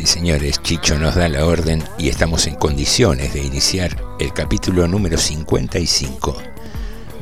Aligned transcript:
Y 0.00 0.06
señores, 0.06 0.62
Chicho 0.62 0.98
nos 0.98 1.16
da 1.16 1.28
la 1.28 1.44
orden 1.44 1.84
y 1.98 2.08
estamos 2.08 2.46
en 2.46 2.54
condiciones 2.54 3.34
de 3.34 3.42
iniciar 3.42 3.96
el 4.18 4.32
capítulo 4.32 4.88
número 4.88 5.18
55 5.18 6.40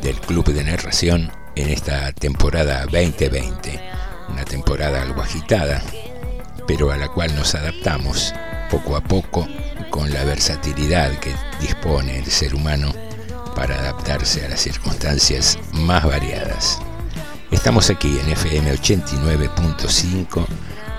del 0.02 0.20
Club 0.20 0.52
de 0.52 0.62
Narración 0.62 1.32
en 1.56 1.70
esta 1.70 2.12
temporada 2.12 2.84
2020. 2.84 3.80
Una 4.28 4.44
temporada 4.44 5.02
algo 5.02 5.22
agitada, 5.22 5.82
pero 6.66 6.92
a 6.92 6.96
la 6.96 7.08
cual 7.08 7.34
nos 7.34 7.54
adaptamos 7.54 8.34
poco 8.70 8.94
a 8.94 9.00
poco 9.00 9.48
con 9.90 10.12
la 10.12 10.22
versatilidad 10.24 11.18
que 11.18 11.34
dispone 11.60 12.18
el 12.18 12.26
ser 12.26 12.54
humano 12.54 12.92
para 13.56 13.78
adaptarse 13.80 14.44
a 14.44 14.48
las 14.48 14.60
circunstancias 14.60 15.58
más 15.72 16.04
variadas. 16.04 16.80
Estamos 17.50 17.90
aquí 17.90 18.16
en 18.20 18.28
FM 18.28 18.72
89.5, 18.74 20.46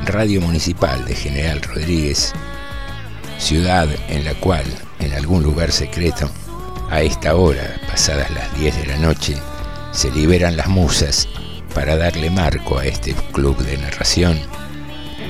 Radio 0.05 0.41
Municipal 0.41 1.05
de 1.05 1.15
General 1.15 1.61
Rodríguez, 1.61 2.33
ciudad 3.37 3.87
en 4.09 4.25
la 4.25 4.33
cual, 4.33 4.65
en 4.99 5.13
algún 5.13 5.43
lugar 5.43 5.71
secreto, 5.71 6.29
a 6.89 7.01
esta 7.01 7.37
hora, 7.37 7.79
pasadas 7.89 8.29
las 8.31 8.53
10 8.59 8.81
de 8.81 8.85
la 8.87 8.97
noche, 8.97 9.37
se 9.93 10.11
liberan 10.11 10.57
las 10.57 10.67
musas 10.67 11.29
para 11.73 11.95
darle 11.95 12.29
marco 12.29 12.79
a 12.79 12.85
este 12.85 13.13
club 13.31 13.57
de 13.59 13.77
narración, 13.77 14.37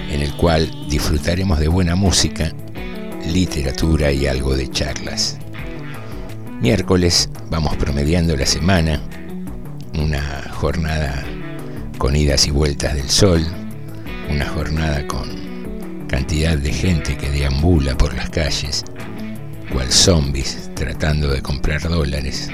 en 0.09 0.24
el 0.24 0.34
cual 0.34 0.72
disfrutaremos 0.90 1.59
de 1.59 1.68
buena 1.68 1.96
música, 1.96 2.52
literatura 3.28 4.12
y 4.12 4.26
algo 4.26 4.56
de 4.56 4.72
charlas. 4.72 5.38
Miércoles 6.62 7.30
vamos 7.52 7.78
promediando 7.78 8.36
la 8.36 8.48
semana, 8.48 9.00
una 10.02 10.44
jornada 10.52 11.24
con 11.98 12.16
idas 12.16 12.48
y 12.48 12.52
vueltas 12.52 12.96
del 12.96 13.10
sol, 13.10 13.46
una 14.30 14.48
jornada 14.50 15.06
con 15.08 16.06
cantidad 16.08 16.58
de 16.58 16.74
gente 16.74 17.16
que 17.16 17.30
deambula 17.30 17.96
por 17.96 18.14
las 18.16 18.30
calles, 18.30 18.84
cual 19.72 19.92
zombies 19.92 20.72
tratando 20.76 21.30
de 21.30 21.42
comprar 21.42 21.82
dólares 21.84 22.50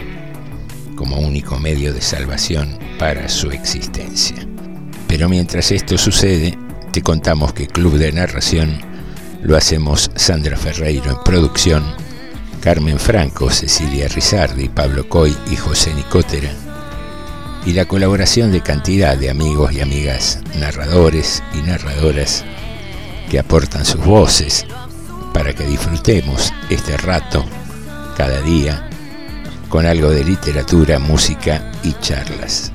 como 0.95 1.19
único 1.19 1.57
medio 1.57 1.93
de 1.93 2.01
salvación 2.01 2.77
para 2.99 3.29
su 3.29 3.51
existencia. 3.51 4.35
Pero 5.07 5.29
mientras 5.29 5.71
esto 5.71 5.97
sucede, 5.97 6.57
te 6.91 7.01
contamos 7.01 7.53
que 7.53 7.67
Club 7.67 7.97
de 7.97 8.11
Narración 8.11 8.79
lo 9.41 9.55
hacemos 9.55 10.11
Sandra 10.15 10.57
Ferreiro 10.57 11.09
en 11.11 11.23
producción, 11.23 11.83
Carmen 12.61 12.99
Franco, 12.99 13.49
Cecilia 13.49 14.07
Rizardi, 14.07 14.67
Pablo 14.67 15.07
Coy 15.07 15.35
y 15.49 15.55
José 15.55 15.93
Nicotera, 15.93 16.51
y 17.67 17.73
la 17.73 17.83
colaboración 17.83 18.53
de 18.53 18.61
cantidad 18.61 19.17
de 19.17 19.29
amigos 19.29 19.73
y 19.73 19.81
amigas 19.81 20.39
narradores 20.57 21.43
y 21.53 21.57
narradoras 21.57 22.45
que 23.29 23.39
aportan 23.39 23.83
sus 23.83 24.05
voces 24.05 24.65
para 25.33 25.51
que 25.51 25.65
disfrutemos 25.65 26.53
este 26.69 26.95
rato 26.95 27.43
cada 28.15 28.41
día 28.41 28.89
con 29.67 29.85
algo 29.85 30.11
de 30.11 30.23
literatura, 30.23 30.97
música 30.97 31.73
y 31.83 31.91
charlas. 31.99 32.71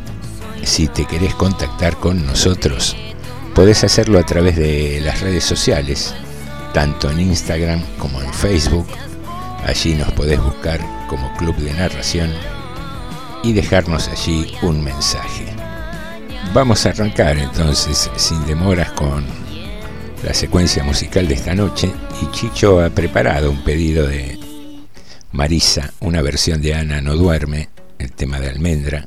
Si 0.62 0.88
te 0.88 1.06
querés 1.06 1.34
contactar 1.36 1.97
con 1.97 2.26
nosotros, 2.26 2.94
podés 3.54 3.84
hacerlo 3.84 4.19
a 4.19 4.26
través 4.26 4.56
de 4.56 5.00
las 5.00 5.22
redes 5.22 5.44
sociales, 5.44 6.14
tanto 6.74 7.10
en 7.10 7.19
Instagram 7.19 7.82
como 7.97 8.20
en 8.20 8.30
Facebook. 8.34 8.88
Allí 9.64 9.94
nos 9.94 10.12
podés 10.12 10.38
buscar 10.38 10.80
como 11.09 11.34
Club 11.38 11.56
de 11.56 11.72
Narración 11.72 12.30
y 13.42 13.53
dejarnos 13.53 14.08
allí 14.08 14.53
un 14.62 14.82
mensaje. 14.82 15.47
Vamos 16.53 16.84
a 16.84 16.91
arrancar 16.91 17.38
entonces 17.38 18.10
sin 18.16 18.44
demoras 18.47 18.92
con 18.92 19.25
la 20.22 20.34
secuencia 20.34 20.84
musical 20.84 21.26
de 21.26 21.34
esta 21.34 21.54
noche 21.54 21.92
y 22.20 22.30
Chicho 22.30 22.80
ha 22.80 22.91
preparado 22.91 23.50
un 23.50 23.62
pedido 23.62 24.06
de 24.06 24.38
Marisa, 25.32 25.92
una 26.00 26.22
versión 26.22 26.60
de 26.60 26.75
Ana 26.75 27.00
no 27.00 27.16
duerme, 27.16 27.70
el 27.98 28.12
tema 28.12 28.38
de 28.38 28.50
Almendra, 28.50 29.06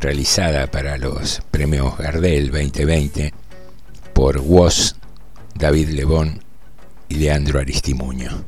realizada 0.00 0.70
para 0.70 0.98
los 0.98 1.42
premios 1.50 1.96
Gardel 1.98 2.50
2020 2.50 3.32
por 4.12 4.38
Woz, 4.38 4.96
David 5.54 5.88
Lebón 5.90 6.44
y 7.08 7.14
Leandro 7.16 7.58
Aristimuño. 7.58 8.44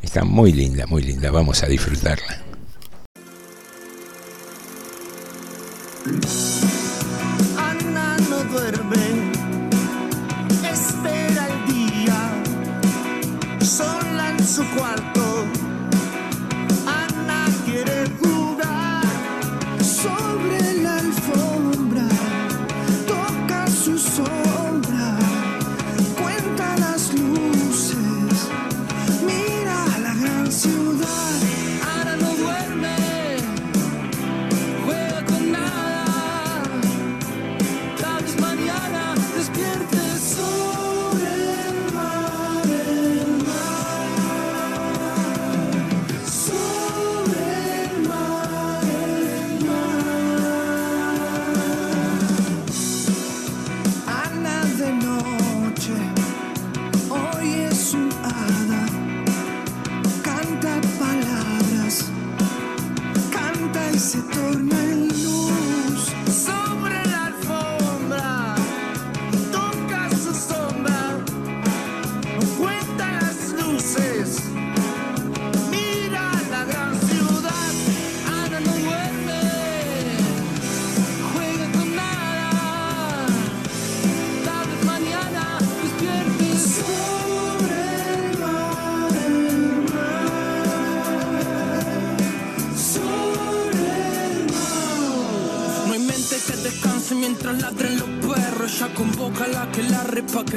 Está 0.00 0.24
muy 0.24 0.52
linda, 0.52 0.86
muy 0.86 1.02
linda, 1.02 1.30
vamos 1.30 1.62
a 1.62 1.66
disfrutarla. 1.66 2.49
Ana 7.58 8.16
no 8.30 8.38
duerme, 8.44 9.32
espera 10.64 11.48
el 11.48 11.74
día, 11.74 12.18
sola 13.60 14.30
en 14.30 14.46
su 14.46 14.64
cuarto. 14.70 15.19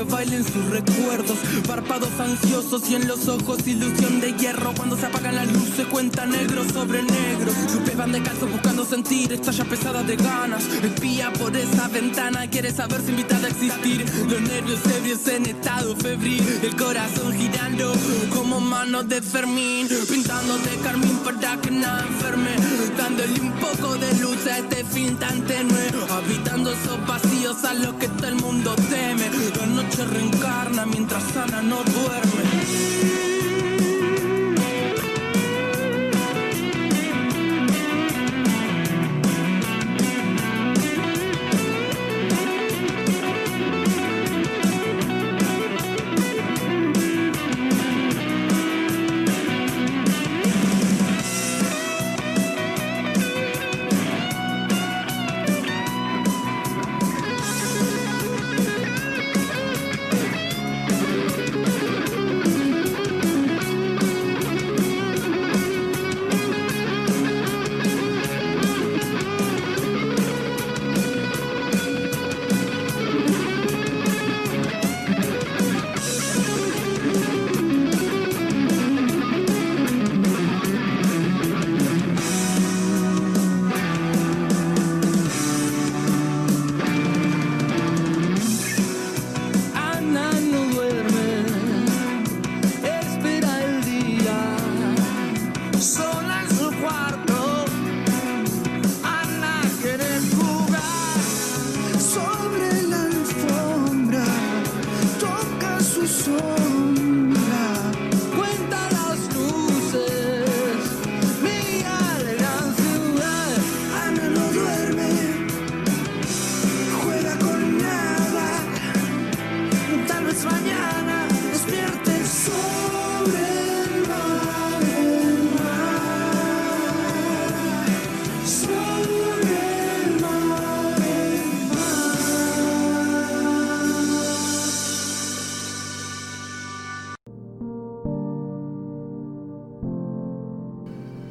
Bailen 0.09 0.43
sus 0.43 0.65
recuerdos. 0.69 1.37
Párpados 1.67 2.19
ansiosos 2.19 2.89
y 2.89 2.95
en 2.95 3.07
los 3.07 3.27
ojos 3.27 3.67
ilusión 3.67 4.19
de 4.21 4.33
hierro. 4.33 4.73
Cuando 4.75 4.97
se 4.97 5.05
apagan 5.05 5.35
las 5.35 5.51
luces, 5.51 5.85
cuenta 5.87 6.25
negro 6.25 6.63
sobre 6.71 7.03
negro. 7.03 7.51
Van 7.97 8.11
de 8.11 8.21
calzo 8.21 8.47
sentir, 8.93 9.33
estalla 9.33 9.65
pesada 9.65 10.03
de 10.03 10.15
ganas. 10.15 10.63
Espía 10.83 11.33
por 11.33 11.55
esa 11.57 11.87
ventana, 11.87 12.47
quiere 12.47 12.71
saber 12.71 13.01
si 13.01 13.09
invitada 13.09 13.47
a 13.47 13.49
existir. 13.49 14.05
Los 14.29 14.41
nervios 14.41 14.79
ebrios 14.97 15.27
en 15.27 15.47
estado 15.47 15.95
febril. 15.95 16.43
El 16.61 16.75
corazón 16.75 17.33
girando 17.33 17.91
como 18.35 18.59
manos 18.59 19.07
de 19.09 19.19
Fermín. 19.19 19.87
Pintando 20.09 20.59
de 20.59 20.75
carmín 20.83 21.17
para 21.23 21.59
que 21.59 21.71
nada 21.71 22.05
enferme. 22.05 22.53
Dándole 22.95 23.39
un 23.41 23.53
poco 23.53 23.95
de 23.95 24.13
luz 24.21 24.45
a 24.45 24.59
este 24.59 24.83
fin 24.83 25.15
tan 25.17 25.41
tenue. 25.47 25.85
Habitando 26.11 26.71
esos 26.71 27.07
vacíos 27.07 27.63
a 27.63 27.73
los 27.73 27.95
que 27.95 28.07
todo 28.09 28.27
el 28.27 28.35
mundo 28.35 28.75
teme. 28.91 29.27
La 29.59 29.65
noche 29.65 30.05
reencarna 30.05 30.85
mientras 30.85 31.35
Ana 31.35 31.63
no 31.63 31.77
duerme. 31.83 33.32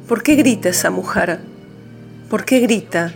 ¿Por 0.07 0.21
qué 0.21 0.35
grita 0.35 0.67
esa 0.67 0.89
mujer? 0.89 1.39
¿Por 2.29 2.43
qué 2.43 2.59
grita? 2.59 3.13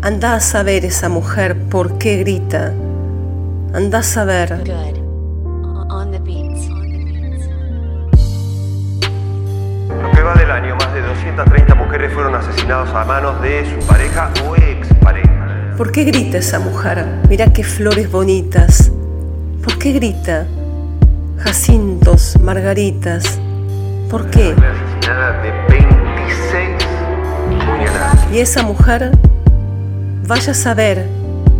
Anda 0.00 0.34
a 0.34 0.40
saber 0.40 0.86
esa 0.86 1.10
mujer 1.10 1.58
por 1.68 1.98
qué 1.98 2.16
grita. 2.16 2.72
Anda 3.74 3.98
a 3.98 4.02
saber. 4.02 4.50
Lo 4.50 4.64
que 10.12 10.22
va 10.22 10.34
del 10.36 10.50
año, 10.50 10.74
más 10.76 10.94
de 10.94 11.02
230 11.02 11.74
mujeres 11.74 12.14
fueron 12.14 12.34
asesinadas 12.34 12.94
a 12.94 13.04
manos 13.04 13.42
de 13.42 13.66
su 13.66 13.86
pareja 13.86 14.32
o 14.48 14.56
expareja. 14.56 15.74
¿Por 15.76 15.92
qué 15.92 16.04
grita 16.04 16.38
esa 16.38 16.58
mujer? 16.58 17.04
Mira 17.28 17.52
qué 17.52 17.62
flores 17.62 18.10
bonitas. 18.10 18.90
¿Por 19.62 19.78
qué 19.78 19.92
grita? 19.92 20.46
Jacintos, 21.38 22.36
margaritas. 22.40 23.38
¿Por 24.10 24.30
qué? 24.30 24.54
Fue 24.56 24.66
asesinada 24.66 25.42
de 25.42 25.50
26 25.68 26.84
puñaladas. 27.66 28.32
Y 28.32 28.40
esa 28.40 28.62
mujer, 28.62 29.10
vaya 30.26 30.52
a 30.52 30.54
saber, 30.54 31.06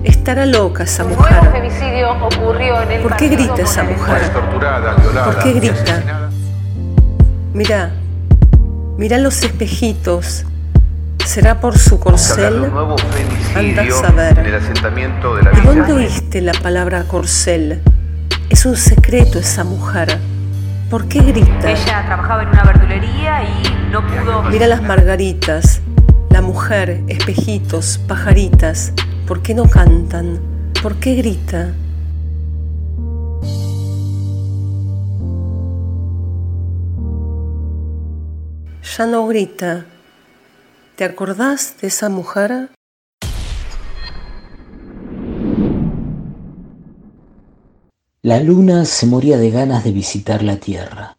estará 0.05 0.47
loca 0.47 0.85
esa 0.85 1.05
mujer. 1.05 1.43
nuevo 1.43 1.53
femicidio 1.53 2.13
ocurrió 2.13 2.83
en 2.83 2.91
el 2.93 3.03
¿Por 3.03 3.17
qué 3.17 3.29
grita 3.29 3.63
esa 3.63 3.83
mujer? 3.85 4.29
torturada, 4.33 4.95
violada. 4.95 5.27
¿Por 5.33 5.43
qué 5.43 5.53
grita? 5.53 6.31
Mira, 7.53 7.91
mira 8.97 9.19
los 9.19 9.43
espejitos. 9.43 10.45
¿Será 11.29 11.61
por 11.61 11.77
su 11.77 12.01
corcel? 12.01 12.73
Anda 13.55 13.83
a 13.83 13.91
saber. 13.91 14.39
en 14.39 14.47
el 14.47 14.55
asentamiento 14.55 15.37
de 15.37 15.43
la 15.43 15.51
¿De 15.51 15.61
dónde 15.61 15.93
oíste 15.93 16.41
la 16.41 16.55
palabra 16.55 17.05
corcel? 17.05 17.83
Es 18.49 18.65
un 18.65 18.79
secreto 18.79 19.39
esa 19.39 19.63
mujer. 19.63 20.19
¿Por 20.89 21.07
qué 21.07 21.21
grita? 21.21 21.71
Ella 21.71 22.07
trabajaba 22.07 22.45
en 22.45 22.49
una 22.49 22.65
verdulería 22.65 23.43
y 23.43 23.91
no 23.93 24.07
pudo. 24.07 24.45
Mira 24.45 24.67
las 24.69 24.83
margaritas, 24.83 25.83
la 26.31 26.41
mujer, 26.41 27.03
espejitos, 27.09 27.99
pajaritas. 28.09 28.95
¿Por 29.27 29.43
qué 29.43 29.53
no 29.53 29.69
cantan? 29.69 30.41
¿Por 30.83 30.95
qué 30.97 31.15
grita? 31.15 31.75
Ya 38.97 39.07
no 39.07 39.27
grita. 39.27 39.85
¿Te 40.99 41.05
acordás 41.05 41.77
de 41.81 41.87
esa 41.87 42.09
mujer? 42.09 42.71
La 48.21 48.41
luna 48.41 48.85
se 48.85 49.07
moría 49.07 49.39
de 49.39 49.53
ganas 49.53 49.85
de 49.85 49.93
visitar 49.93 50.43
la 50.43 50.57
tierra. 50.57 51.17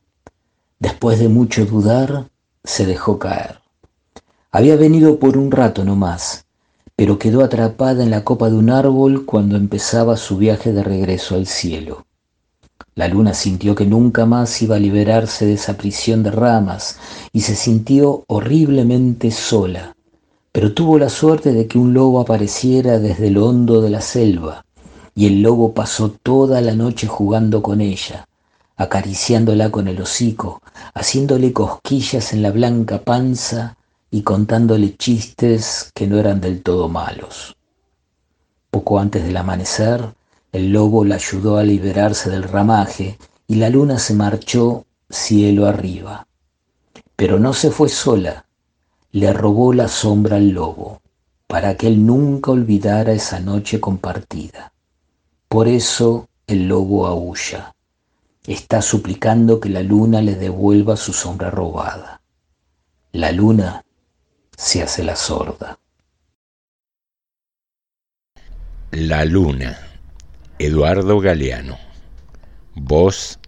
Después 0.80 1.18
de 1.20 1.30
mucho 1.30 1.66
dudar, 1.66 2.30
se 2.62 2.86
dejó 2.86 3.20
caer. 3.20 3.62
Había 4.52 4.76
venido 4.76 5.18
por 5.18 5.38
un 5.38 5.50
rato 5.50 5.86
no 5.86 5.96
más, 5.96 6.46
pero 6.98 7.18
quedó 7.18 7.42
atrapada 7.42 8.04
en 8.04 8.12
la 8.12 8.26
copa 8.26 8.50
de 8.50 8.58
un 8.58 8.72
árbol 8.72 9.26
cuando 9.26 9.56
empezaba 9.56 10.18
su 10.18 10.36
viaje 10.36 10.74
de 10.74 10.84
regreso 10.84 11.36
al 11.36 11.48
cielo. 11.48 12.06
La 13.00 13.08
luna 13.08 13.34
sintió 13.34 13.76
que 13.76 13.86
nunca 13.86 14.26
más 14.26 14.62
iba 14.62 14.76
a 14.76 14.80
liberarse 14.80 15.46
de 15.46 15.54
esa 15.54 15.78
prisión 15.78 16.22
de 16.22 16.32
ramas 16.32 17.00
y 17.32 17.40
se 17.40 17.56
sintió 17.56 18.26
horriblemente 18.28 19.32
sola, 19.32 19.96
pero 20.52 20.74
tuvo 20.74 21.00
la 21.00 21.08
suerte 21.08 21.54
de 21.54 21.66
que 21.66 21.78
un 21.78 21.94
lobo 21.94 22.20
apareciera 22.20 23.00
desde 23.00 23.32
lo 23.32 23.46
hondo 23.46 23.80
de 23.80 23.90
la 23.90 24.02
selva 24.02 24.66
y 25.16 25.28
el 25.28 25.42
lobo 25.42 25.74
pasó 25.74 26.12
toda 26.12 26.60
la 26.60 26.76
noche 26.76 27.08
jugando 27.08 27.62
con 27.62 27.80
ella, 27.80 28.28
acariciándola 28.76 29.72
con 29.72 29.88
el 29.88 30.02
hocico, 30.02 30.62
haciéndole 30.94 31.54
cosquillas 31.54 32.34
en 32.34 32.42
la 32.42 32.52
blanca 32.52 33.00
panza 33.00 33.78
y 34.12 34.24
contándole 34.24 34.98
chistes 34.98 35.90
que 35.96 36.06
no 36.06 36.20
eran 36.20 36.42
del 36.42 36.62
todo 36.62 36.90
malos. 36.90 37.56
Poco 38.70 39.00
antes 39.00 39.24
del 39.24 39.38
amanecer, 39.38 40.19
el 40.52 40.72
lobo 40.72 41.06
la 41.06 41.16
ayudó 41.16 41.58
a 41.58 41.64
liberarse 41.64 42.30
del 42.30 42.44
ramaje 42.44 43.18
y 43.48 43.56
la 43.56 43.70
luna 43.70 44.00
se 44.00 44.14
marchó 44.14 44.86
cielo 45.10 45.66
arriba. 45.66 46.28
Pero 47.16 47.40
no 47.40 47.54
se 47.54 47.72
fue 47.72 47.90
sola, 47.90 48.46
le 49.12 49.34
robó 49.34 49.74
la 49.74 49.88
sombra 49.88 50.38
al 50.38 50.50
lobo, 50.50 51.02
para 51.48 51.76
que 51.76 51.88
él 51.88 52.06
nunca 52.06 52.52
olvidara 52.52 53.12
esa 53.12 53.40
noche 53.40 53.80
compartida. 53.80 54.72
Por 55.48 55.68
eso 55.68 56.30
el 56.48 56.68
lobo 56.68 57.08
aúlla. 57.08 57.76
Está 58.46 58.82
suplicando 58.82 59.60
que 59.60 59.70
la 59.70 59.84
luna 59.84 60.22
le 60.22 60.36
devuelva 60.36 60.96
su 60.96 61.14
sombra 61.14 61.50
robada. 61.52 62.22
la 63.12 63.32
luna 63.32 63.84
se 64.56 64.84
hace 64.84 65.04
la 65.04 65.16
sorda. 65.16 65.80
La 68.92 69.26
luna, 69.26 69.89
Eduardo 70.62 71.22
Galeano. 71.22 71.78
Voz, 72.76 73.40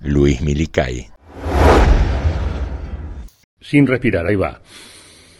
Luis 0.00 0.40
Milicay. 0.40 1.10
Sin 3.60 3.86
respirar, 3.86 4.26
ahí 4.26 4.36
va. 4.36 4.62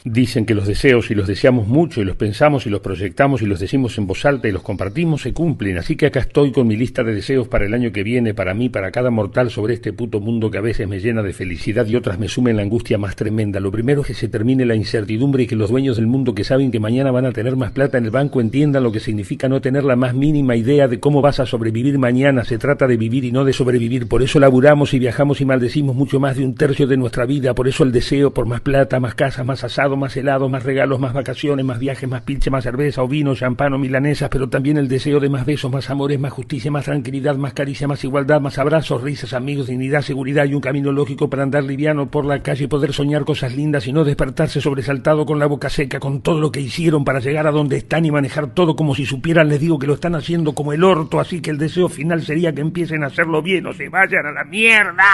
Dicen 0.06 0.44
que 0.44 0.54
los 0.54 0.66
deseos, 0.66 1.06
si 1.06 1.14
los 1.14 1.26
deseamos 1.26 1.66
mucho 1.66 2.02
y 2.02 2.04
los 2.04 2.16
pensamos 2.16 2.66
y 2.66 2.70
los 2.70 2.80
proyectamos 2.80 3.40
y 3.40 3.46
los 3.46 3.58
decimos 3.58 3.96
en 3.96 4.06
voz 4.06 4.26
alta 4.26 4.46
y 4.46 4.52
los 4.52 4.61
compartimos, 4.61 5.23
se 5.23 5.32
cumplen. 5.32 5.78
Así 5.78 5.96
que 5.96 6.04
acá 6.04 6.20
estoy 6.20 6.52
con 6.52 6.66
mi 6.66 6.76
lista 6.76 7.02
de 7.02 7.14
deseos 7.14 7.49
para 7.49 7.64
el 7.64 7.73
año 7.73 7.90
que 7.90 8.02
viene, 8.02 8.34
para 8.34 8.52
mí, 8.52 8.68
para 8.68 8.90
cada 8.90 9.11
mortal 9.11 9.50
sobre 9.50 9.73
este 9.73 9.94
puto 9.94 10.20
mundo 10.20 10.50
que 10.50 10.58
a 10.58 10.61
veces 10.61 10.87
me 10.87 11.00
llena 11.00 11.23
de 11.23 11.32
felicidad 11.32 11.87
y 11.87 11.96
otras 11.96 12.18
me 12.18 12.28
sumen 12.28 12.56
la 12.56 12.62
angustia 12.62 12.99
más 12.99 13.16
tremenda. 13.16 13.61
Lo 13.61 13.73
primero 13.73 14.02
es 14.02 14.08
que 14.08 14.12
se 14.12 14.28
termine 14.28 14.66
la 14.66 14.75
incertidumbre 14.75 15.44
y 15.44 15.46
que 15.46 15.56
los 15.56 15.70
dueños 15.70 15.96
del 15.96 16.06
mundo 16.06 16.34
que 16.34 16.44
saben 16.44 16.70
que 16.70 16.80
mañana 16.80 17.11
van 17.11 17.25
a 17.25 17.32
tener 17.32 17.56
más 17.56 17.73
plata 17.73 17.96
en 17.96 18.04
el 18.04 18.11
banco 18.11 18.42
entiendan 18.42 18.82
lo 18.82 18.92
que 18.92 19.00
significa 19.00 19.49
no 19.49 19.62
tener 19.62 19.84
la 19.84 19.96
más 19.96 20.12
mínima 20.12 20.54
idea 20.54 20.87
de 20.87 21.00
cómo 21.00 21.23
vas 21.23 21.40
a 21.40 21.46
sobrevivir 21.46 21.99
mañana. 21.99 22.44
Se 22.44 22.58
trata 22.58 22.87
de 22.87 22.99
vivir 22.99 23.25
y 23.25 23.32
no 23.32 23.46
de 23.46 23.54
sobrevivir. 23.54 24.06
Por 24.06 24.23
eso 24.23 24.38
laburamos 24.38 24.92
y 24.92 24.99
viajamos 24.99 25.40
y 25.40 25.46
maldecimos 25.46 25.96
mucho 25.96 26.20
más 26.20 26.37
de 26.37 26.44
un 26.44 26.54
tercio 26.54 26.87
de 26.87 26.99
nuestra 26.99 27.25
vida. 27.25 27.54
Por 27.54 27.68
eso 27.68 27.84
el 27.84 27.92
deseo 27.92 28.34
por 28.34 28.44
más 28.44 28.61
plata, 28.61 29.00
más 29.00 29.14
casa, 29.14 29.44
más 29.44 29.64
asado, 29.64 29.93
más 29.96 30.16
helado, 30.16 30.48
más 30.48 30.62
regalos, 30.62 31.00
más 31.00 31.12
vacaciones, 31.12 31.64
más 31.64 31.78
viajes, 31.78 32.08
más 32.08 32.22
pinche, 32.22 32.50
más 32.50 32.64
cerveza 32.64 33.02
o 33.02 33.08
vino, 33.08 33.34
champán 33.34 33.72
o 33.72 33.78
milanesas, 33.78 34.28
pero 34.28 34.48
también 34.48 34.76
el 34.76 34.88
deseo 34.88 35.20
de 35.20 35.28
más 35.28 35.46
besos, 35.46 35.70
más 35.70 35.88
amores, 35.90 36.18
más 36.18 36.32
justicia, 36.32 36.70
más 36.70 36.84
tranquilidad, 36.84 37.36
más 37.36 37.52
caricia, 37.52 37.88
más 37.88 38.02
igualdad, 38.04 38.40
más 38.40 38.58
abrazos, 38.58 39.02
risas, 39.02 39.32
amigos, 39.32 39.66
dignidad, 39.66 40.02
seguridad 40.02 40.44
y 40.46 40.54
un 40.54 40.60
camino 40.60 40.92
lógico 40.92 41.28
para 41.28 41.42
andar 41.42 41.64
liviano 41.64 42.10
por 42.10 42.24
la 42.24 42.42
calle 42.42 42.64
y 42.64 42.68
poder 42.68 42.92
soñar 42.92 43.24
cosas 43.24 43.54
lindas 43.54 43.86
y 43.86 43.92
no 43.92 44.04
despertarse 44.04 44.60
sobresaltado 44.60 45.26
con 45.26 45.38
la 45.38 45.46
boca 45.46 45.70
seca, 45.70 46.00
con 46.00 46.20
todo 46.20 46.40
lo 46.40 46.50
que 46.52 46.60
hicieron 46.60 47.04
para 47.04 47.20
llegar 47.20 47.46
a 47.46 47.52
donde 47.52 47.76
están 47.76 48.04
y 48.04 48.10
manejar 48.10 48.54
todo 48.54 48.76
como 48.76 48.94
si 48.94 49.06
supieran, 49.06 49.48
les 49.48 49.60
digo 49.60 49.78
que 49.78 49.86
lo 49.86 49.94
están 49.94 50.14
haciendo 50.14 50.54
como 50.54 50.72
el 50.72 50.84
orto, 50.84 51.20
así 51.20 51.40
que 51.40 51.50
el 51.50 51.58
deseo 51.58 51.88
final 51.88 52.22
sería 52.22 52.52
que 52.52 52.60
empiecen 52.60 53.02
a 53.04 53.06
hacerlo 53.06 53.42
bien 53.42 53.66
o 53.66 53.72
se 53.72 53.88
vayan 53.88 54.26
a 54.26 54.32
la 54.32 54.44
mierda. 54.44 55.04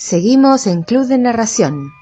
Seguimos 0.00 0.68
en 0.68 0.84
Club 0.84 1.08
de 1.08 1.18
Narración. 1.18 1.92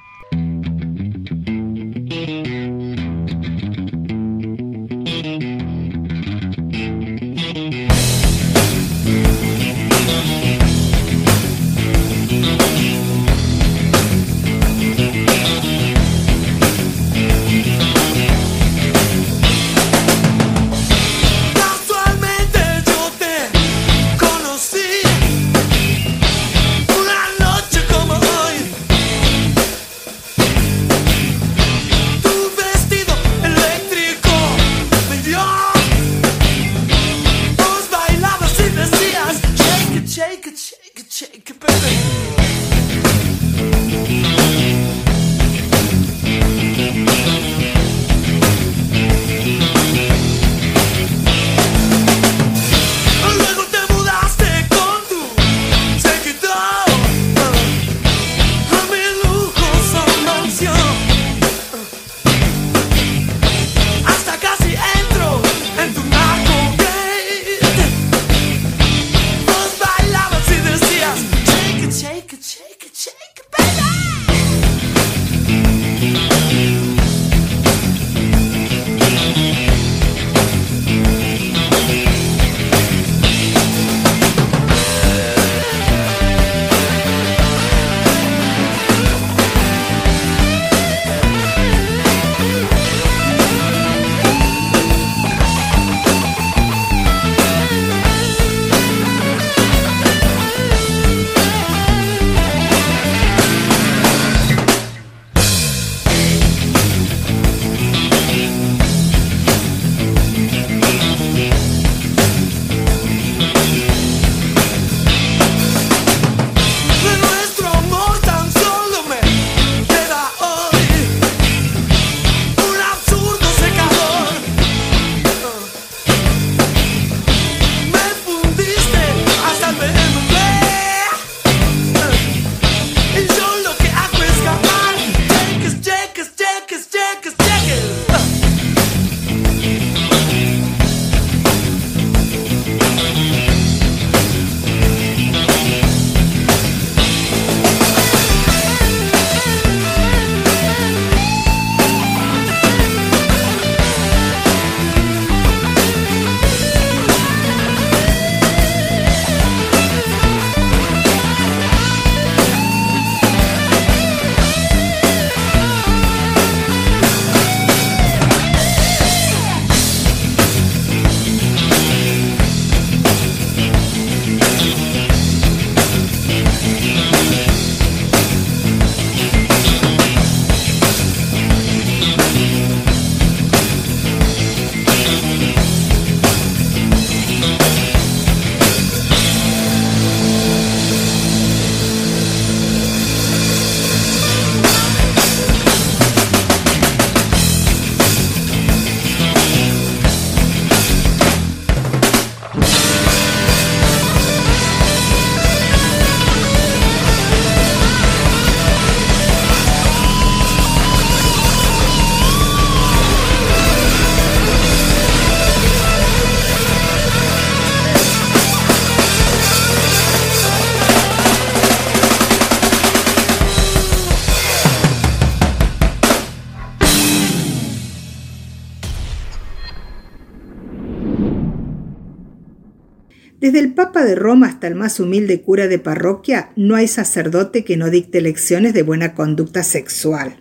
De 234.06 234.14
Roma 234.14 234.46
hasta 234.46 234.66
el 234.66 234.75
más 234.75 234.98
humilde 235.00 235.42
cura 235.42 235.68
de 235.68 235.78
parroquia, 235.78 236.50
no 236.56 236.75
hay 236.76 236.88
sacerdote 236.88 237.64
que 237.64 237.76
no 237.76 237.90
dicte 237.90 238.22
lecciones 238.22 238.72
de 238.72 238.82
buena 238.82 239.14
conducta 239.14 239.62
sexual. 239.62 240.38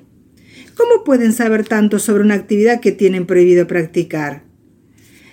¿Cómo 0.76 1.04
pueden 1.04 1.34
saber 1.34 1.68
tanto 1.68 2.00
sobre 2.00 2.24
una 2.24 2.36
actividad 2.36 2.80
que 2.80 2.94
tienen 2.94 3.26
prohibido 3.26 3.68
practicar? 3.68 4.46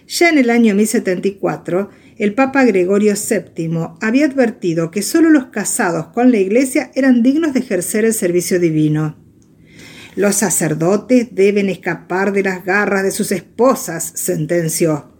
Ya 0.08 0.30
en 0.30 0.38
el 0.38 0.50
año 0.50 0.74
1074, 0.74 1.90
el 2.18 2.34
Papa 2.34 2.64
Gregorio 2.64 3.14
VII 3.14 3.70
había 4.00 4.26
advertido 4.26 4.90
que 4.90 5.02
solo 5.02 5.30
los 5.30 5.46
casados 5.46 6.08
con 6.08 6.30
la 6.30 6.38
Iglesia 6.38 6.90
eran 6.94 7.22
dignos 7.22 7.54
de 7.54 7.60
ejercer 7.60 8.04
el 8.04 8.14
servicio 8.14 8.58
divino. 8.58 9.16
Los 10.16 10.36
sacerdotes 10.36 11.28
deben 11.34 11.68
escapar 11.68 12.32
de 12.32 12.42
las 12.42 12.64
garras 12.64 13.02
de 13.02 13.12
sus 13.12 13.32
esposas, 13.32 14.12
sentenció 14.16 15.11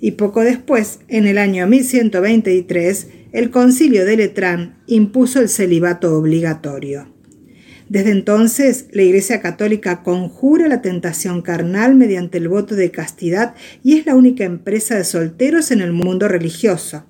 y 0.00 0.12
poco 0.12 0.42
después, 0.42 1.00
en 1.08 1.26
el 1.26 1.38
año 1.38 1.66
1123, 1.66 3.08
el 3.32 3.50
concilio 3.50 4.04
de 4.04 4.16
Letrán 4.16 4.78
impuso 4.86 5.40
el 5.40 5.48
celibato 5.48 6.16
obligatorio. 6.16 7.12
Desde 7.88 8.10
entonces, 8.10 8.86
la 8.92 9.02
Iglesia 9.02 9.40
Católica 9.40 10.02
conjura 10.02 10.68
la 10.68 10.82
tentación 10.82 11.42
carnal 11.42 11.94
mediante 11.94 12.38
el 12.38 12.48
voto 12.48 12.74
de 12.74 12.90
castidad 12.90 13.54
y 13.82 13.98
es 13.98 14.06
la 14.06 14.14
única 14.14 14.44
empresa 14.44 14.96
de 14.96 15.04
solteros 15.04 15.70
en 15.70 15.80
el 15.80 15.92
mundo 15.92 16.28
religioso. 16.28 17.04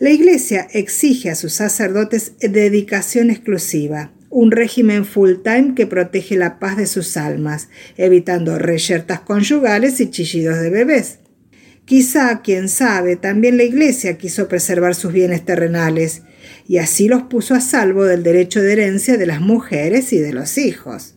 La 0.00 0.10
Iglesia 0.10 0.68
exige 0.72 1.30
a 1.30 1.34
sus 1.34 1.52
sacerdotes 1.52 2.34
dedicación 2.40 3.30
exclusiva, 3.30 4.12
un 4.30 4.50
régimen 4.50 5.04
full-time 5.04 5.74
que 5.74 5.86
protege 5.86 6.36
la 6.36 6.58
paz 6.58 6.76
de 6.76 6.86
sus 6.86 7.16
almas, 7.16 7.68
evitando 7.96 8.58
reyertas 8.58 9.20
conyugales 9.20 10.00
y 10.00 10.10
chillidos 10.10 10.60
de 10.60 10.70
bebés. 10.70 11.18
Quizá, 11.88 12.42
quién 12.42 12.68
sabe, 12.68 13.16
también 13.16 13.56
la 13.56 13.62
Iglesia 13.62 14.18
quiso 14.18 14.46
preservar 14.46 14.94
sus 14.94 15.10
bienes 15.10 15.46
terrenales, 15.46 16.20
y 16.66 16.76
así 16.76 17.08
los 17.08 17.22
puso 17.22 17.54
a 17.54 17.62
salvo 17.62 18.04
del 18.04 18.22
derecho 18.22 18.60
de 18.60 18.74
herencia 18.74 19.16
de 19.16 19.24
las 19.24 19.40
mujeres 19.40 20.12
y 20.12 20.18
de 20.18 20.34
los 20.34 20.58
hijos. 20.58 21.14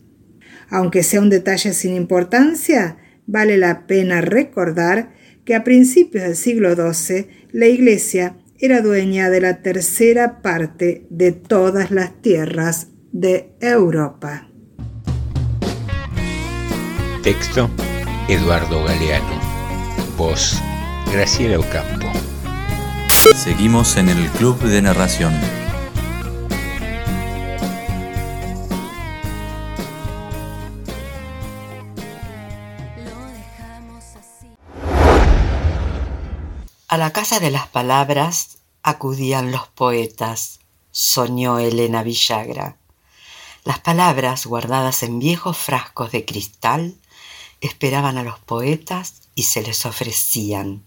Aunque 0.70 1.04
sea 1.04 1.20
un 1.20 1.30
detalle 1.30 1.74
sin 1.74 1.94
importancia, 1.94 2.96
vale 3.28 3.58
la 3.58 3.86
pena 3.86 4.22
recordar 4.22 5.12
que 5.44 5.56
a 5.56 5.66
principios 5.66 6.24
del 6.24 6.38
siglo 6.38 6.74
XII 6.74 7.28
la 7.52 7.66
Iglesia 7.66 8.38
era 8.58 8.80
dueña 8.80 9.30
de 9.30 9.42
la 9.42 9.62
tercera 9.62 10.42
parte 10.42 11.06
de 11.10 11.34
todas 11.34 11.92
las 11.92 12.22
tierras 12.22 12.88
de 13.12 13.52
Europa. 13.60 14.50
Texto 17.24 17.70
Eduardo 18.30 18.86
Galeano 18.86 19.41
Voz, 20.24 20.62
Graciela 21.12 21.58
Ocampo. 21.58 22.06
Seguimos 23.44 23.98
en 23.98 24.08
el 24.08 24.30
Club 24.30 24.56
de 24.60 24.80
Narración. 24.80 25.34
A 36.88 36.98
la 36.98 37.12
casa 37.12 37.40
de 37.40 37.50
las 37.50 37.68
palabras 37.70 38.60
acudían 38.84 39.52
los 39.52 39.70
poetas, 39.70 40.60
soñó 40.92 41.58
Elena 41.58 42.04
Villagra. 42.04 42.78
Las 43.64 43.80
palabras 43.80 44.46
guardadas 44.46 45.02
en 45.02 45.18
viejos 45.18 45.58
frascos 45.58 46.12
de 46.12 46.26
cristal 46.26 46.94
esperaban 47.60 48.20
a 48.20 48.24
los 48.24 48.38
poetas 48.38 49.21
y 49.36 49.44
se 49.44 49.62
les 49.62 49.86
ofrecían, 49.86 50.84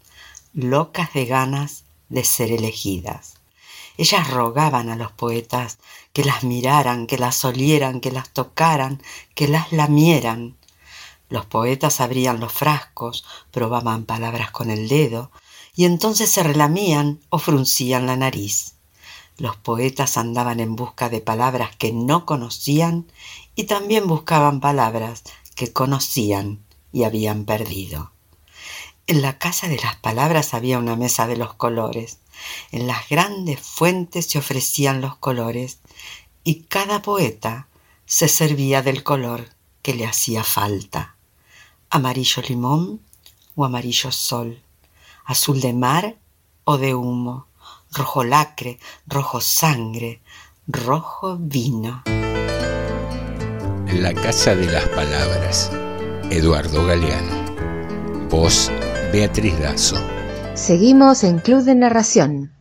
locas 0.53 1.13
de 1.13 1.27
ganas 1.27 1.85
de 2.09 2.25
ser 2.25 2.53
elegidas. 2.53 3.35
Ellas 3.97 4.31
rogaban 4.31 4.91
a 4.91 4.97
los 4.97 5.13
poetas 5.13 5.79
que 6.13 6.25
las 6.25 6.43
miraran, 6.43 7.07
que 7.07 7.19
las 7.19 7.45
olieran, 7.45 8.01
que 8.01 8.11
las 8.11 8.31
tocaran, 8.31 9.03
que 9.35 9.49
las 9.49 9.73
lamieran. 9.73 10.57
Los 11.29 11.47
poetas 11.47 12.01
abrían 12.01 12.41
los 12.41 12.53
frascos, 12.53 13.25
probaban 13.51 14.05
palabras 14.05 14.51
con 14.51 14.71
el 14.71 14.89
dedo, 14.89 15.31
y 15.77 15.85
entonces 15.85 16.31
se 16.31 16.43
relamían 16.43 17.21
o 17.31 17.39
fruncían 17.39 18.07
la 18.07 18.17
nariz. 18.17 18.75
Los 19.37 19.57
poetas 19.57 20.17
andaban 20.17 20.61
en 20.61 20.77
busca 20.77 21.09
de 21.09 21.21
palabras 21.21 21.75
que 21.77 21.93
no 21.93 22.25
conocían 22.25 23.11
y 23.57 23.65
también 23.65 24.07
buscaban 24.07 24.61
palabras 24.61 25.25
que 25.57 25.73
conocían 25.73 26.65
y 26.93 27.03
habían 27.03 27.45
perdido. 27.45 28.14
En 29.07 29.21
la 29.21 29.39
casa 29.39 29.69
de 29.69 29.77
las 29.77 29.97
palabras 29.97 30.55
había 30.55 30.79
una 30.79 30.97
mesa 30.97 31.27
de 31.27 31.37
los 31.37 31.53
colores. 31.55 32.21
En 32.73 32.87
las 32.87 33.07
grandes 33.11 33.61
fuentes 33.61 34.27
se 34.27 34.39
ofrecían 34.39 35.03
los 35.03 35.17
colores 35.17 35.81
y 36.43 36.63
cada 36.63 37.03
poeta 37.03 37.69
se 38.07 38.29
servía 38.29 38.81
del 38.81 39.03
color 39.03 39.51
que 39.83 39.95
le 39.95 40.07
hacía 40.07 40.43
falta. 40.43 41.17
Amarillo 41.91 42.43
limón 42.49 43.03
o 43.55 43.67
amarillo 43.67 44.11
sol, 44.11 44.63
azul 45.27 45.61
de 45.61 45.75
mar 45.75 46.17
o 46.65 46.79
de 46.79 46.95
humo, 46.95 47.47
rojo 47.93 48.25
lacre, 48.25 48.79
rojo 49.07 49.43
sangre, 49.43 50.23
rojo 50.67 51.37
vino. 51.39 52.05
La 53.87 54.15
Casa 54.15 54.55
de 54.55 54.67
las 54.67 54.89
Palabras, 54.89 55.71
Eduardo 56.31 56.87
Galeano. 56.87 57.45
Voz, 58.29 58.71
Beatriz 59.15 59.57
Dazo. 59.61 59.95
Seguimos 60.55 61.23
en 61.23 61.39
Club 61.39 61.63
de 61.63 61.77
Narración. 61.77 62.53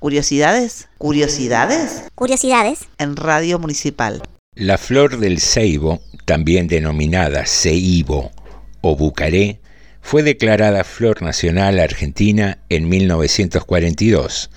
Curiosidades, 0.00 0.88
curiosidades, 0.98 2.02
curiosidades 2.16 2.80
en 2.98 3.14
Radio 3.14 3.60
Municipal. 3.60 4.20
La 4.56 4.76
flor 4.76 5.18
del 5.18 5.38
ceibo, 5.38 6.00
también 6.24 6.66
denominada 6.66 7.46
ceibo 7.46 8.32
o 8.80 8.96
bucaré, 8.96 9.60
fue 10.00 10.24
declarada 10.24 10.82
Flor 10.82 11.22
Nacional 11.22 11.78
Argentina 11.78 12.58
en 12.68 12.88
1942, 12.88 14.50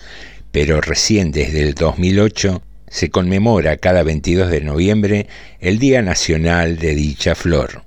pero 0.51 0.81
recién 0.81 1.31
desde 1.31 1.61
el 1.61 1.75
2008 1.75 2.63
se 2.87 3.11
conmemora 3.11 3.77
cada 3.77 4.01
22 4.01 4.49
de 4.49 4.61
noviembre 4.61 5.27
el 5.59 5.77
Día 5.77 6.01
Nacional 6.01 6.79
de 6.79 6.95
dicha 6.95 7.35
flor. 7.35 7.83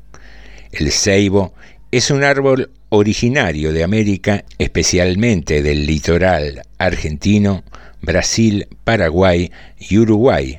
El 0.71 0.93
ceibo 0.93 1.55
es 1.97 2.11
un 2.11 2.25
árbol 2.25 2.73
originario 2.89 3.73
de 3.73 3.85
América, 3.85 4.45
especialmente 4.59 5.63
del 5.63 5.87
litoral 5.87 6.63
argentino, 6.77 7.63
Brasil, 8.03 8.67
Paraguay 8.83 9.53
y 9.79 9.99
Uruguay, 9.99 10.59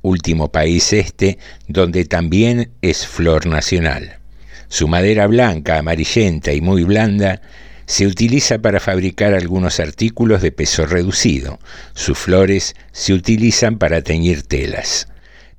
último 0.00 0.50
país 0.50 0.92
este 0.92 1.38
donde 1.68 2.04
también 2.04 2.72
es 2.82 3.06
flor 3.06 3.46
nacional. 3.46 4.16
Su 4.66 4.88
madera 4.88 5.28
blanca, 5.28 5.78
amarillenta 5.78 6.52
y 6.52 6.60
muy 6.60 6.82
blanda 6.82 7.40
se 7.86 8.08
utiliza 8.08 8.58
para 8.58 8.80
fabricar 8.80 9.34
algunos 9.34 9.78
artículos 9.78 10.42
de 10.42 10.50
peso 10.50 10.84
reducido. 10.84 11.60
Sus 11.94 12.18
flores 12.18 12.74
se 12.90 13.12
utilizan 13.12 13.78
para 13.78 14.02
teñir 14.02 14.42
telas. 14.42 15.06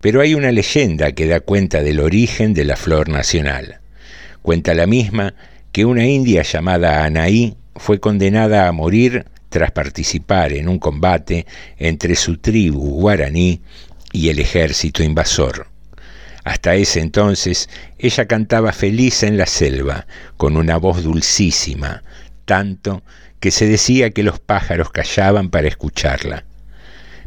Pero 0.02 0.20
hay 0.20 0.36
una 0.36 0.52
leyenda 0.52 1.14
que 1.14 1.28
da 1.28 1.40
cuenta 1.40 1.82
del 1.82 2.02
origen 2.02 2.54
de 2.54 2.66
la 2.66 2.76
flor 2.76 3.08
nacional. 3.08 3.80
Cuenta 4.44 4.74
la 4.74 4.88
misma 4.88 5.34
que 5.72 5.86
una 5.86 6.06
india 6.06 6.44
llamada 6.44 7.06
Anaí 7.06 7.56
fue 7.78 8.02
condenada 8.02 8.68
a 8.68 8.72
morir 8.74 9.26
tras 9.48 9.72
participar 9.72 10.52
en 10.52 10.68
un 10.68 10.80
combate 10.80 11.48
entre 11.78 12.16
su 12.16 12.38
tribu 12.38 13.00
guaraní 13.00 13.62
y 14.12 14.28
el 14.28 14.40
ejército 14.40 15.02
invasor. 15.02 15.68
Hasta 16.44 16.76
ese 16.76 17.00
entonces 17.00 17.70
ella 17.98 18.26
cantaba 18.26 18.74
feliz 18.74 19.24
en 19.24 19.38
la 19.38 19.46
selva, 19.46 20.08
con 20.36 20.58
una 20.58 20.76
voz 20.76 21.04
dulcísima, 21.04 22.04
tanto 22.44 23.02
que 23.40 23.50
se 23.50 23.66
decía 23.66 24.10
que 24.10 24.24
los 24.24 24.40
pájaros 24.40 24.92
callaban 24.92 25.52
para 25.52 25.70
escucharla. 25.70 26.44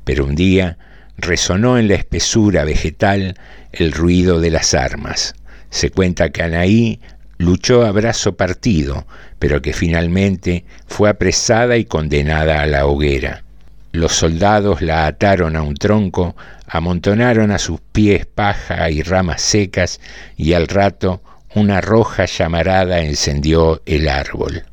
Pero 0.04 0.26
un 0.26 0.34
día 0.34 0.76
resonó 1.16 1.78
en 1.78 1.88
la 1.88 1.94
espesura 1.94 2.64
vegetal 2.64 3.38
el 3.72 3.92
ruido 3.92 4.38
de 4.38 4.50
las 4.50 4.74
armas. 4.74 5.34
Se 5.76 5.90
cuenta 5.90 6.30
que 6.30 6.42
Anaí 6.42 7.00
luchó 7.36 7.84
a 7.84 7.92
brazo 7.92 8.34
partido, 8.34 9.06
pero 9.38 9.60
que 9.60 9.74
finalmente 9.74 10.64
fue 10.86 11.10
apresada 11.10 11.76
y 11.76 11.84
condenada 11.84 12.62
a 12.62 12.66
la 12.66 12.86
hoguera. 12.86 13.44
Los 13.92 14.12
soldados 14.12 14.80
la 14.80 15.06
ataron 15.06 15.54
a 15.54 15.60
un 15.60 15.74
tronco, 15.74 16.34
amontonaron 16.66 17.50
a 17.50 17.58
sus 17.58 17.78
pies 17.92 18.24
paja 18.24 18.88
y 18.88 19.02
ramas 19.02 19.42
secas, 19.42 20.00
y 20.38 20.54
al 20.54 20.66
rato 20.66 21.20
una 21.54 21.82
roja 21.82 22.24
llamarada 22.24 23.00
encendió 23.00 23.82
el 23.84 24.08
árbol. 24.08 24.64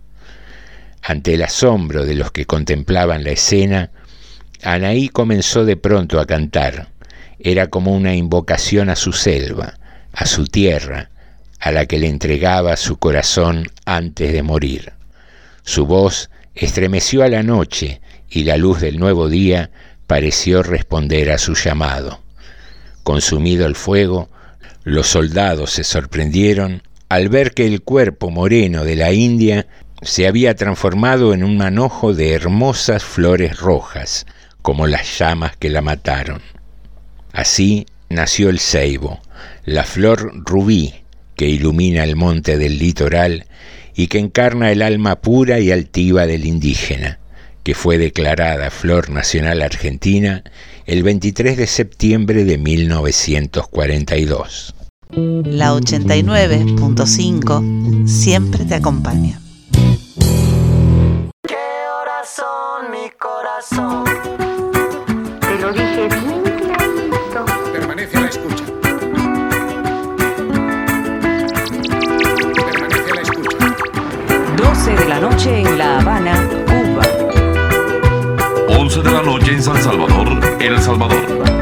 Ante 1.02 1.34
el 1.34 1.44
asombro 1.44 2.06
de 2.06 2.16
los 2.16 2.32
que 2.32 2.46
contemplaban 2.46 3.26
la 3.26 3.32
escena, 3.32 3.92
Anaí 4.62 5.10
comenzó 5.10 5.66
de 5.66 5.76
pronto 5.76 6.22
a 6.22 6.26
cantar. 6.26 6.88
Era 7.40 7.68
como 7.68 7.94
una 7.94 8.16
invocación 8.16 8.90
a 8.90 8.96
su 8.96 9.12
selva, 9.12 9.74
a 10.14 10.26
su 10.26 10.46
tierra, 10.46 11.10
a 11.60 11.72
la 11.72 11.86
que 11.86 12.00
le 12.00 12.08
entregaba 12.08 12.78
su 12.78 12.98
corazón 12.98 13.68
antes 13.86 14.32
de 14.32 14.44
morir. 14.44 14.94
Su 15.64 15.86
voz 15.86 16.30
estremeció 16.56 17.24
a 17.24 17.30
la 17.30 17.44
noche 17.44 18.02
y 18.30 18.44
la 18.44 18.58
luz 18.58 18.80
del 18.80 19.00
nuevo 19.00 19.28
día 19.30 19.72
pareció 20.08 20.64
responder 20.64 21.32
a 21.32 21.38
su 21.38 21.56
llamado. 21.56 22.22
Consumido 23.04 23.66
el 23.66 23.76
fuego, 23.76 24.30
los 24.84 25.08
soldados 25.08 25.72
se 25.72 25.84
sorprendieron 25.84 26.84
al 27.10 27.30
ver 27.30 27.54
que 27.54 27.66
el 27.66 27.82
cuerpo 27.82 28.30
moreno 28.30 28.84
de 28.84 28.96
la 28.96 29.12
India 29.12 29.68
se 30.02 30.28
había 30.28 30.56
transformado 30.56 31.34
en 31.34 31.44
un 31.44 31.58
manojo 31.58 32.14
de 32.14 32.34
hermosas 32.34 33.04
flores 33.04 33.58
rojas, 33.60 34.26
como 34.62 34.88
las 34.88 35.18
llamas 35.18 35.56
que 35.58 35.70
la 35.70 35.82
mataron. 35.82 36.42
Así 37.32 37.86
nació 38.10 38.50
el 38.50 38.60
ceibo, 38.60 39.22
la 39.66 39.84
flor 39.84 40.32
rubí 40.46 40.94
que 41.36 41.48
ilumina 41.48 42.04
el 42.04 42.16
monte 42.16 42.58
del 42.58 42.78
litoral 42.78 43.46
y 43.96 44.08
que 44.08 44.20
encarna 44.20 44.72
el 44.72 44.82
alma 44.82 45.18
pura 45.18 45.60
y 45.60 45.72
altiva 45.72 46.26
del 46.26 46.46
indígena, 46.46 47.20
que 47.64 47.76
fue 47.76 47.98
declarada 47.98 48.72
Flor 48.72 49.10
Nacional 49.10 49.62
Argentina 49.62 50.44
el 50.86 51.04
23 51.04 51.58
de 51.58 51.68
septiembre 51.68 52.44
de 52.44 52.58
1942. 52.58 54.76
La 55.16 55.74
89.5 55.74 58.08
siempre 58.08 58.66
te 58.66 58.74
acompaña. 58.76 59.40
¿Qué 61.48 61.56
horas 61.56 62.30
son 62.30 62.92
mi 62.92 63.10
corazón? 63.12 64.13
Habana, 76.24 76.48
Cuba. 76.66 77.04
11 78.80 79.02
de 79.02 79.12
la 79.12 79.22
noche 79.24 79.52
en 79.52 79.62
San 79.64 79.78
Salvador, 79.82 80.40
El 80.62 80.80
Salvador. 80.80 81.53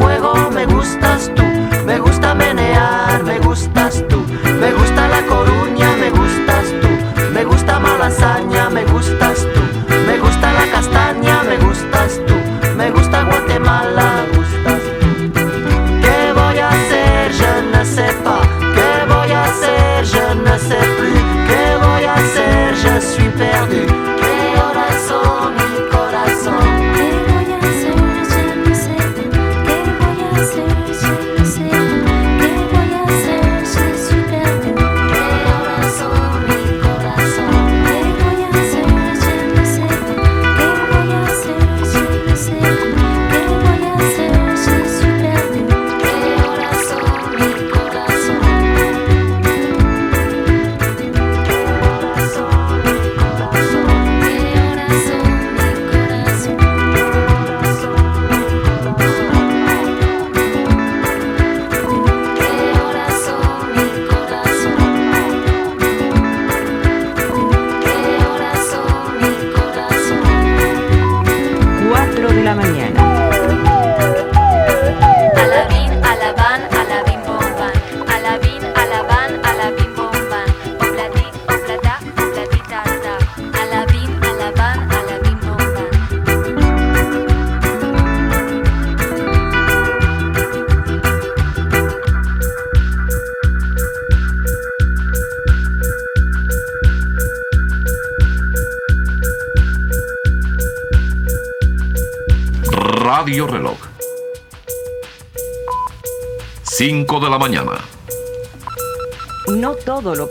fuego, 0.00 0.50
me 0.50 0.64
gustas 0.64 1.30
tú. 1.34 1.49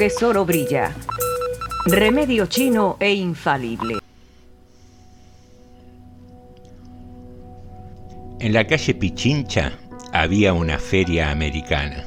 tesoro 0.09 0.43
brilla. 0.43 0.91
Remedio 1.85 2.47
chino 2.47 2.97
e 2.99 3.13
infalible. 3.13 3.99
En 8.39 8.51
la 8.51 8.65
calle 8.65 8.95
Pichincha 8.95 9.71
había 10.11 10.53
una 10.53 10.79
feria 10.79 11.29
americana, 11.29 12.03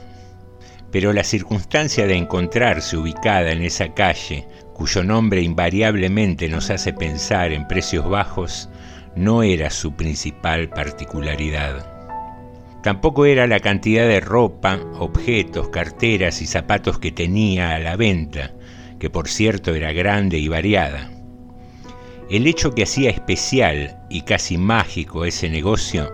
pero 0.91 1.13
la 1.13 1.23
circunstancia 1.23 2.09
de 2.09 2.17
encontrarse 2.17 2.97
ubicada 2.97 3.53
en 3.53 3.63
esa 3.63 3.95
calle, 3.95 4.49
cuyo 4.75 5.05
nombre 5.05 5.41
invariablemente 5.41 6.49
nos 6.49 6.71
hace 6.71 6.93
pensar 6.93 7.53
en 7.53 7.69
precios 7.69 8.09
bajos, 8.11 8.69
no 9.15 9.45
era 9.45 9.71
su 9.71 9.95
principal 9.95 10.69
particularidad. 10.71 11.92
Tampoco 12.83 13.27
era 13.27 13.47
la 13.47 13.61
cantidad 13.61 14.09
de 14.09 14.21
ropa, 14.21 14.81
objetos, 14.99 15.69
carteras 15.69 16.43
y 16.43 16.47
zapatos 16.47 16.99
que 16.99 17.13
tenía 17.13 17.77
a 17.77 17.79
la 17.79 17.95
venta, 17.95 18.53
que 18.99 19.09
por 19.09 19.29
cierto 19.29 19.75
era 19.75 19.93
grande 19.93 20.39
y 20.39 20.49
variada. 20.49 21.11
El 22.29 22.47
hecho 22.47 22.73
que 22.75 22.83
hacía 22.83 23.11
especial 23.11 23.99
y 24.11 24.23
casi 24.23 24.59
mágico 24.59 25.25
ese 25.25 25.49
negocio 25.49 26.13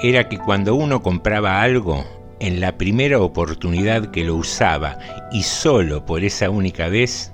era 0.00 0.28
que 0.28 0.38
cuando 0.38 0.76
uno 0.76 1.02
compraba 1.02 1.60
algo, 1.62 2.04
en 2.38 2.60
la 2.60 2.76
primera 2.76 3.18
oportunidad 3.18 4.10
que 4.10 4.22
lo 4.22 4.36
usaba 4.36 4.98
y 5.32 5.42
solo 5.42 6.04
por 6.04 6.22
esa 6.22 6.50
única 6.50 6.88
vez, 6.88 7.32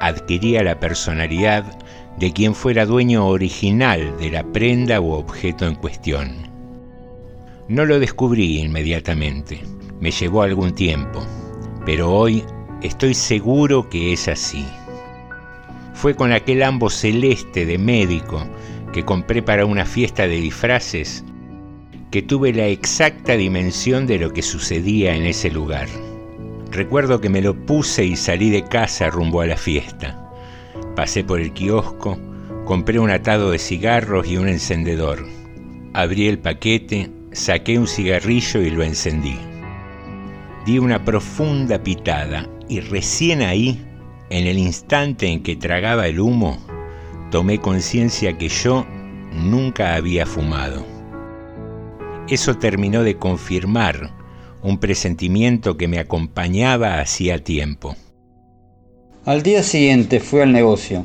adquiría 0.00 0.64
la 0.64 0.80
personalidad 0.80 1.64
de 2.18 2.32
quien 2.32 2.54
fuera 2.54 2.86
dueño 2.86 3.26
original 3.26 4.16
de 4.18 4.30
la 4.30 4.42
prenda 4.42 5.00
u 5.00 5.12
objeto 5.12 5.66
en 5.66 5.74
cuestión. 5.74 6.49
No 7.70 7.84
lo 7.84 8.00
descubrí 8.00 8.58
inmediatamente, 8.58 9.62
me 10.00 10.10
llevó 10.10 10.42
algún 10.42 10.74
tiempo, 10.74 11.24
pero 11.86 12.12
hoy 12.12 12.42
estoy 12.82 13.14
seguro 13.14 13.88
que 13.88 14.12
es 14.12 14.26
así. 14.26 14.66
Fue 15.94 16.16
con 16.16 16.32
aquel 16.32 16.64
ambo 16.64 16.90
celeste 16.90 17.66
de 17.66 17.78
médico 17.78 18.44
que 18.92 19.04
compré 19.04 19.40
para 19.40 19.66
una 19.66 19.84
fiesta 19.84 20.26
de 20.26 20.40
disfraces 20.40 21.24
que 22.10 22.22
tuve 22.22 22.52
la 22.52 22.66
exacta 22.66 23.36
dimensión 23.36 24.08
de 24.08 24.18
lo 24.18 24.32
que 24.32 24.42
sucedía 24.42 25.14
en 25.14 25.22
ese 25.22 25.48
lugar. 25.48 25.86
Recuerdo 26.72 27.20
que 27.20 27.28
me 27.28 27.40
lo 27.40 27.54
puse 27.54 28.04
y 28.04 28.16
salí 28.16 28.50
de 28.50 28.64
casa 28.64 29.10
rumbo 29.10 29.42
a 29.42 29.46
la 29.46 29.56
fiesta. 29.56 30.28
Pasé 30.96 31.22
por 31.22 31.38
el 31.38 31.52
kiosco, 31.52 32.18
compré 32.64 32.98
un 32.98 33.10
atado 33.10 33.52
de 33.52 33.60
cigarros 33.60 34.26
y 34.26 34.38
un 34.38 34.48
encendedor. 34.48 35.24
Abrí 35.92 36.26
el 36.26 36.40
paquete, 36.40 37.10
saqué 37.32 37.78
un 37.78 37.86
cigarrillo 37.86 38.60
y 38.60 38.70
lo 38.70 38.82
encendí. 38.82 39.36
Di 40.66 40.78
una 40.78 41.04
profunda 41.04 41.82
pitada 41.82 42.48
y 42.68 42.80
recién 42.80 43.42
ahí, 43.42 43.84
en 44.30 44.46
el 44.46 44.58
instante 44.58 45.26
en 45.26 45.42
que 45.42 45.56
tragaba 45.56 46.06
el 46.06 46.20
humo, 46.20 46.58
tomé 47.30 47.58
conciencia 47.58 48.36
que 48.36 48.48
yo 48.48 48.86
nunca 49.32 49.94
había 49.94 50.26
fumado. 50.26 50.84
Eso 52.28 52.56
terminó 52.58 53.02
de 53.02 53.16
confirmar 53.16 54.12
un 54.62 54.78
presentimiento 54.78 55.76
que 55.76 55.88
me 55.88 55.98
acompañaba 55.98 57.00
hacía 57.00 57.42
tiempo. 57.42 57.96
Al 59.24 59.42
día 59.42 59.62
siguiente 59.62 60.20
fui 60.20 60.40
al 60.40 60.52
negocio. 60.52 61.04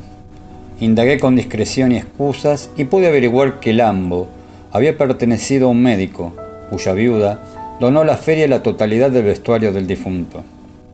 Indagué 0.80 1.18
con 1.18 1.36
discreción 1.36 1.92
y 1.92 1.96
excusas 1.96 2.70
y 2.76 2.84
pude 2.84 3.06
averiguar 3.06 3.60
que 3.60 3.70
el 3.70 3.80
ambo 3.80 4.28
había 4.72 4.96
pertenecido 4.98 5.68
a 5.68 5.70
un 5.70 5.82
médico, 5.82 6.32
cuya 6.70 6.92
viuda 6.92 7.40
donó 7.80 8.00
a 8.00 8.04
la 8.04 8.16
feria 8.16 8.48
la 8.48 8.62
totalidad 8.62 9.10
del 9.10 9.24
vestuario 9.24 9.72
del 9.72 9.86
difunto, 9.86 10.42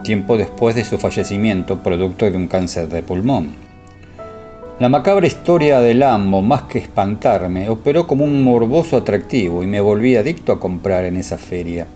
tiempo 0.03 0.37
después 0.37 0.75
de 0.75 0.85
su 0.85 0.99
fallecimiento 0.99 1.83
producto 1.83 2.31
de 2.31 2.37
un 2.37 2.49
cáncer 2.49 2.89
de 2.89 3.03
pulmón. 3.03 3.55
La 4.81 4.89
macabra 4.89 5.27
historia 5.27 5.81
del 5.81 6.03
ambo, 6.03 6.43
más 6.43 6.63
que 6.63 6.79
espantarme, 6.79 7.69
operó 7.69 8.07
como 8.07 8.25
un 8.25 8.43
morboso 8.43 8.97
atractivo 8.97 9.63
y 9.63 9.67
me 9.67 9.81
volví 9.81 10.17
adicto 10.17 10.51
a 10.51 10.59
comprar 10.59 11.05
en 11.05 11.17
esa 11.17 11.39
feria. 11.39 11.87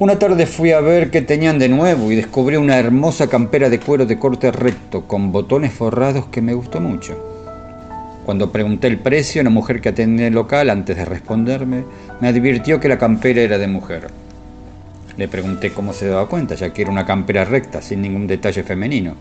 Una 0.00 0.18
tarde 0.18 0.46
fui 0.46 0.72
a 0.72 0.80
ver 0.80 1.10
qué 1.10 1.20
tenían 1.20 1.58
de 1.58 1.68
nuevo 1.68 2.10
y 2.10 2.16
descubrí 2.16 2.56
una 2.56 2.78
hermosa 2.78 3.28
campera 3.28 3.68
de 3.68 3.78
cuero 3.78 4.06
de 4.06 4.18
corte 4.18 4.50
recto 4.50 5.06
con 5.06 5.30
botones 5.30 5.72
forrados 5.72 6.26
que 6.26 6.40
me 6.40 6.54
gustó 6.54 6.80
mucho. 6.80 7.29
Cuando 8.24 8.52
pregunté 8.52 8.86
el 8.86 8.98
precio, 8.98 9.40
una 9.40 9.50
mujer 9.50 9.80
que 9.80 9.88
atendía 9.88 10.26
el 10.26 10.34
local, 10.34 10.70
antes 10.70 10.96
de 10.96 11.04
responderme, 11.04 11.84
me 12.20 12.28
advirtió 12.28 12.78
que 12.78 12.88
la 12.88 12.98
campera 12.98 13.40
era 13.40 13.58
de 13.58 13.66
mujer. 13.66 14.08
Le 15.16 15.28
pregunté 15.28 15.72
cómo 15.72 15.92
se 15.92 16.06
daba 16.06 16.28
cuenta, 16.28 16.54
ya 16.54 16.72
que 16.72 16.82
era 16.82 16.90
una 16.90 17.06
campera 17.06 17.44
recta, 17.44 17.82
sin 17.82 18.02
ningún 18.02 18.26
detalle 18.26 18.62
femenino. 18.62 19.14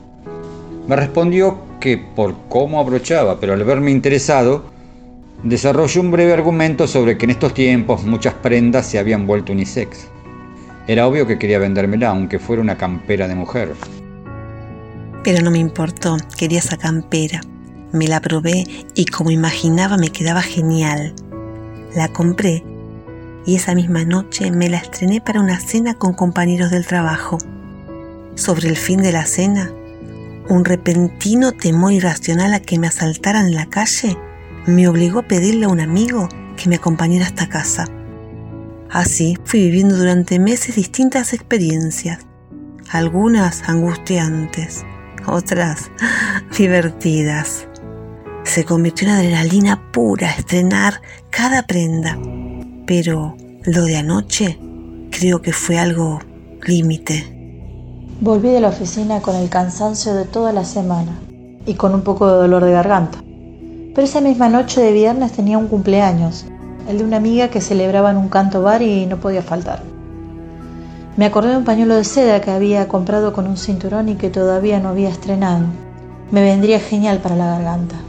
Me 0.87 0.95
respondió 0.95 1.59
que 1.79 1.97
por 1.97 2.35
cómo 2.49 2.79
abrochaba, 2.79 3.39
pero 3.39 3.53
al 3.53 3.63
verme 3.63 3.91
interesado, 3.91 4.65
desarrolló 5.43 6.01
un 6.01 6.11
breve 6.11 6.33
argumento 6.33 6.87
sobre 6.87 7.17
que 7.17 7.25
en 7.25 7.31
estos 7.31 7.53
tiempos 7.53 8.03
muchas 8.03 8.33
prendas 8.35 8.85
se 8.85 8.99
habían 8.99 9.25
vuelto 9.25 9.53
unisex. 9.53 10.07
Era 10.87 11.07
obvio 11.07 11.27
que 11.27 11.37
quería 11.37 11.59
vendérmela, 11.59 12.09
aunque 12.09 12.39
fuera 12.39 12.61
una 12.61 12.77
campera 12.77 13.27
de 13.27 13.35
mujer. 13.35 13.73
Pero 15.23 15.41
no 15.43 15.51
me 15.51 15.59
importó, 15.59 16.17
quería 16.37 16.59
esa 16.59 16.77
campera. 16.77 17.41
Me 17.91 18.07
la 18.07 18.21
probé 18.21 18.65
y 18.93 19.05
como 19.05 19.31
imaginaba 19.31 19.97
me 19.97 20.09
quedaba 20.09 20.41
genial. 20.41 21.13
La 21.95 22.07
compré 22.07 22.63
y 23.45 23.55
esa 23.55 23.73
misma 23.73 24.05
noche 24.05 24.51
me 24.51 24.69
la 24.69 24.77
estrené 24.77 25.21
para 25.21 25.39
una 25.39 25.59
cena 25.59 25.95
con 25.95 26.13
compañeros 26.13 26.69
del 26.69 26.85
trabajo. 26.85 27.39
Sobre 28.35 28.69
el 28.69 28.77
fin 28.77 29.01
de 29.01 29.11
la 29.11 29.25
cena, 29.25 29.71
un 30.49 30.65
repentino 30.65 31.51
temor 31.51 31.93
irracional 31.93 32.53
a 32.53 32.59
que 32.59 32.79
me 32.79 32.87
asaltaran 32.87 33.47
en 33.47 33.55
la 33.55 33.67
calle 33.67 34.17
me 34.65 34.87
obligó 34.87 35.19
a 35.19 35.27
pedirle 35.27 35.65
a 35.65 35.69
un 35.69 35.79
amigo 35.79 36.27
que 36.57 36.69
me 36.69 36.75
acompañara 36.75 37.25
hasta 37.25 37.49
casa. 37.49 37.85
Así 38.89 39.37
fui 39.45 39.61
viviendo 39.61 39.95
durante 39.95 40.39
meses 40.39 40.75
distintas 40.75 41.33
experiencias, 41.33 42.19
algunas 42.89 43.67
angustiantes, 43.69 44.83
otras 45.25 45.91
divertidas. 46.57 47.68
Se 48.49 48.65
convirtió 48.65 49.07
en 49.07 49.13
adrenalina 49.13 49.91
pura 49.91 50.31
estrenar 50.31 51.01
cada 51.29 51.67
prenda, 51.67 52.17
pero 52.87 53.37
lo 53.63 53.83
de 53.83 53.97
anoche 53.97 54.57
creo 55.11 55.39
que 55.43 55.53
fue 55.53 55.77
algo 55.77 56.17
límite. 56.65 57.31
Volví 58.19 58.49
de 58.49 58.59
la 58.59 58.69
oficina 58.69 59.21
con 59.21 59.35
el 59.35 59.49
cansancio 59.49 60.15
de 60.15 60.25
toda 60.25 60.51
la 60.51 60.65
semana 60.65 61.11
y 61.67 61.75
con 61.75 61.93
un 61.93 62.01
poco 62.01 62.25
de 62.25 62.37
dolor 62.37 62.65
de 62.65 62.71
garganta. 62.71 63.19
Pero 63.93 64.01
esa 64.01 64.19
misma 64.19 64.49
noche 64.49 64.81
de 64.81 64.93
viernes 64.93 65.31
tenía 65.33 65.59
un 65.59 65.67
cumpleaños, 65.67 66.47
el 66.87 66.97
de 66.97 67.03
una 67.03 67.17
amiga 67.17 67.49
que 67.49 67.61
celebraba 67.61 68.09
en 68.09 68.17
un 68.17 68.29
canto 68.29 68.63
bar 68.63 68.81
y 68.81 69.05
no 69.05 69.19
podía 69.19 69.43
faltar. 69.43 69.83
Me 71.17 71.27
acordé 71.27 71.51
de 71.51 71.57
un 71.57 71.65
pañuelo 71.65 71.95
de 71.95 72.03
seda 72.03 72.41
que 72.41 72.49
había 72.49 72.87
comprado 72.87 73.31
con 73.31 73.45
un 73.45 73.57
cinturón 73.57 74.09
y 74.09 74.15
que 74.15 74.31
todavía 74.31 74.79
no 74.79 74.89
había 74.89 75.09
estrenado. 75.09 75.67
Me 76.31 76.41
vendría 76.41 76.79
genial 76.79 77.19
para 77.19 77.35
la 77.35 77.45
garganta. 77.45 78.08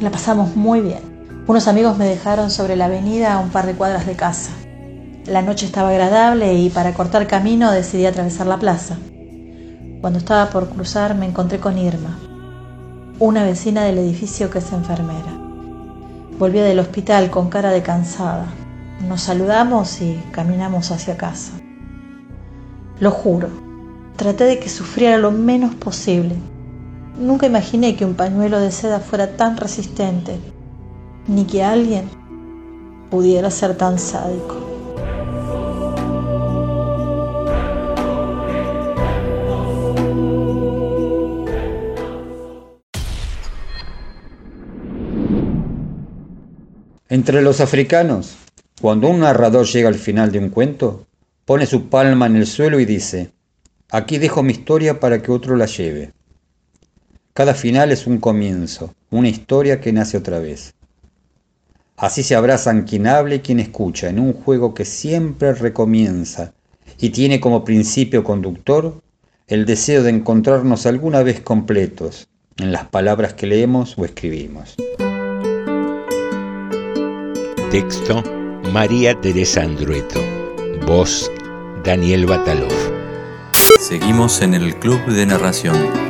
La 0.00 0.12
pasamos 0.12 0.54
muy 0.54 0.80
bien. 0.80 1.44
Unos 1.48 1.66
amigos 1.66 1.98
me 1.98 2.06
dejaron 2.06 2.52
sobre 2.52 2.76
la 2.76 2.84
avenida 2.84 3.34
a 3.34 3.40
un 3.40 3.50
par 3.50 3.66
de 3.66 3.74
cuadras 3.74 4.06
de 4.06 4.14
casa. 4.14 4.52
La 5.26 5.42
noche 5.42 5.66
estaba 5.66 5.88
agradable 5.88 6.54
y 6.54 6.70
para 6.70 6.94
cortar 6.94 7.26
camino 7.26 7.72
decidí 7.72 8.06
atravesar 8.06 8.46
la 8.46 8.60
plaza. 8.60 8.96
Cuando 10.00 10.20
estaba 10.20 10.50
por 10.50 10.68
cruzar 10.68 11.16
me 11.16 11.26
encontré 11.26 11.58
con 11.58 11.76
Irma, 11.78 12.16
una 13.18 13.42
vecina 13.42 13.82
del 13.82 13.98
edificio 13.98 14.50
que 14.50 14.60
es 14.60 14.70
enfermera. 14.70 15.36
Volvía 16.38 16.62
del 16.62 16.78
hospital 16.78 17.28
con 17.28 17.50
cara 17.50 17.72
de 17.72 17.82
cansada. 17.82 18.46
Nos 19.08 19.22
saludamos 19.22 20.00
y 20.00 20.22
caminamos 20.30 20.92
hacia 20.92 21.16
casa. 21.16 21.54
Lo 23.00 23.10
juro, 23.10 23.48
traté 24.14 24.44
de 24.44 24.60
que 24.60 24.68
sufriera 24.68 25.18
lo 25.18 25.32
menos 25.32 25.74
posible. 25.74 26.36
Nunca 27.18 27.46
imaginé 27.46 27.96
que 27.96 28.04
un 28.04 28.14
pañuelo 28.14 28.60
de 28.60 28.70
seda 28.70 29.00
fuera 29.00 29.36
tan 29.36 29.56
resistente, 29.56 30.38
ni 31.26 31.44
que 31.46 31.64
alguien 31.64 32.08
pudiera 33.10 33.50
ser 33.50 33.76
tan 33.76 33.98
sádico. 33.98 34.54
Entre 47.08 47.42
los 47.42 47.60
africanos, 47.60 48.36
cuando 48.80 49.08
un 49.08 49.20
narrador 49.20 49.66
llega 49.66 49.88
al 49.88 49.96
final 49.96 50.30
de 50.30 50.38
un 50.38 50.50
cuento, 50.50 51.06
pone 51.44 51.66
su 51.66 51.88
palma 51.88 52.26
en 52.26 52.36
el 52.36 52.46
suelo 52.46 52.78
y 52.78 52.84
dice, 52.84 53.32
aquí 53.90 54.18
dejo 54.18 54.44
mi 54.44 54.52
historia 54.52 55.00
para 55.00 55.20
que 55.20 55.32
otro 55.32 55.56
la 55.56 55.66
lleve. 55.66 56.12
Cada 57.38 57.54
final 57.54 57.92
es 57.92 58.08
un 58.08 58.18
comienzo, 58.18 58.92
una 59.12 59.28
historia 59.28 59.80
que 59.80 59.92
nace 59.92 60.16
otra 60.16 60.40
vez. 60.40 60.74
Así 61.96 62.24
se 62.24 62.34
abrazan 62.34 62.82
quien 62.82 63.06
habla 63.06 63.36
y 63.36 63.38
quien 63.38 63.60
escucha 63.60 64.08
en 64.08 64.18
un 64.18 64.32
juego 64.32 64.74
que 64.74 64.84
siempre 64.84 65.54
recomienza 65.54 66.52
y 66.98 67.10
tiene 67.10 67.38
como 67.38 67.64
principio 67.64 68.24
conductor 68.24 69.00
el 69.46 69.66
deseo 69.66 70.02
de 70.02 70.10
encontrarnos 70.10 70.84
alguna 70.84 71.22
vez 71.22 71.40
completos 71.40 72.26
en 72.56 72.72
las 72.72 72.86
palabras 72.88 73.34
que 73.34 73.46
leemos 73.46 73.96
o 73.96 74.04
escribimos. 74.04 74.74
Texto 77.70 78.24
María 78.72 79.14
Teresa 79.20 79.62
Andrueto. 79.62 80.18
Voz 80.88 81.30
Daniel 81.84 82.26
Batalov. 82.26 82.72
Seguimos 83.78 84.42
en 84.42 84.54
el 84.54 84.74
Club 84.80 85.06
de 85.06 85.24
Narración. 85.24 86.07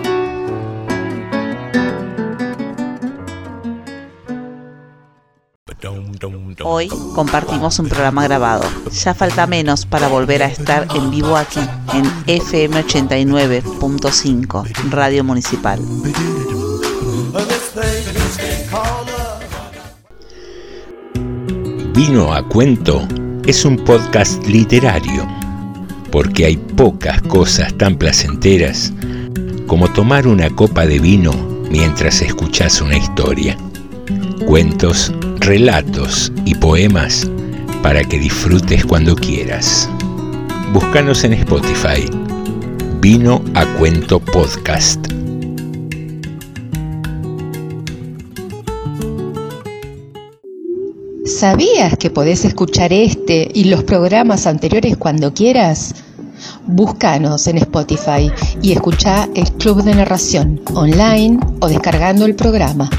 Hoy 6.63 6.89
compartimos 7.15 7.79
un 7.79 7.89
programa 7.89 8.25
grabado. 8.25 8.65
Ya 8.93 9.15
falta 9.15 9.47
menos 9.47 9.87
para 9.87 10.09
volver 10.09 10.43
a 10.43 10.47
estar 10.47 10.87
en 10.95 11.11
vivo 11.11 11.37
aquí, 11.37 11.61
en 11.93 12.05
FM 12.27 12.85
89.5, 12.85 14.91
Radio 14.91 15.25
Municipal. 15.25 15.81
Vino 21.95 22.33
a 22.33 22.49
cuento 22.49 23.07
es 23.47 23.65
un 23.65 23.77
podcast 23.77 24.45
literario, 24.47 25.27
porque 26.11 26.47
hay 26.47 26.57
pocas 26.57 27.23
cosas 27.23 27.77
tan 27.79 27.97
placenteras 27.97 28.93
como 29.67 29.93
tomar 29.93 30.27
una 30.27 30.51
copa 30.51 30.87
de 30.87 30.99
vino 30.99 31.33
mientras 31.71 32.23
escuchas 32.23 32.81
una 32.81 32.97
historia. 32.97 33.57
Cuentos, 34.47 35.13
relatos 35.49 36.31
y 36.45 36.55
poemas 36.55 37.27
para 37.83 38.05
que 38.05 38.19
disfrutes 38.19 38.85
cuando 38.85 39.17
quieras. 39.17 39.89
Búscanos 40.75 41.25
en 41.25 41.33
Spotify. 41.33 42.05
Vino 43.01 43.43
a 43.55 43.65
cuento 43.79 44.21
podcast. 44.21 45.01
¿Sabías 51.25 51.97
que 51.97 52.11
podés 52.11 52.45
escuchar 52.45 52.93
este 52.93 53.51
y 53.55 53.65
los 53.65 53.85
programas 53.85 54.47
anteriores 54.47 54.99
cuando 54.99 55.33
quieras? 55.33 55.95
Búscanos 56.67 57.47
en 57.47 57.57
Spotify 57.57 58.31
y 58.61 58.73
escucha 58.73 59.27
el 59.35 59.51
Club 59.53 59.83
de 59.83 59.95
Narración 59.95 60.61
online 60.75 61.41
o 61.61 61.69
descargando 61.69 62.27
el 62.27 62.35
programa. 62.35 62.91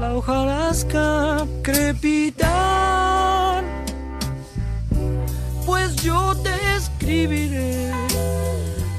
La 0.00 0.14
hojarasca 0.14 1.46
crepitar 1.62 2.82
pues 5.66 5.96
yo 5.96 6.34
te 6.42 6.50
escribiré, 6.76 7.90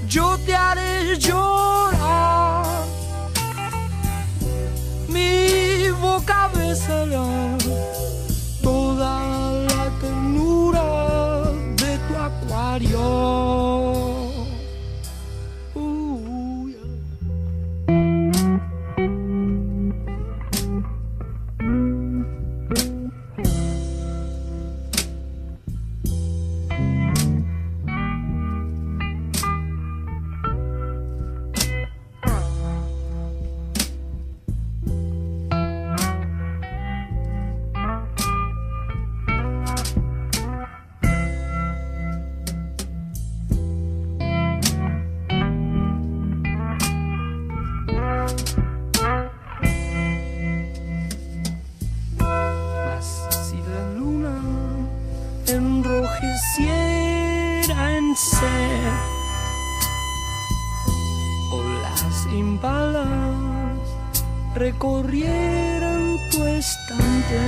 yo 0.08 0.38
te 0.46 0.56
haré 0.56 1.18
llorar. 1.20 2.66
Mi 5.08 5.90
boca 6.02 6.50
besará 6.56 7.58
toda 8.62 9.52
la 9.68 9.84
ternura 10.02 11.52
de 11.76 11.98
tu 12.08 12.14
acuario. 12.30 13.93
Recorrieran 64.74 66.18
tu 66.32 66.44
estante, 66.46 67.42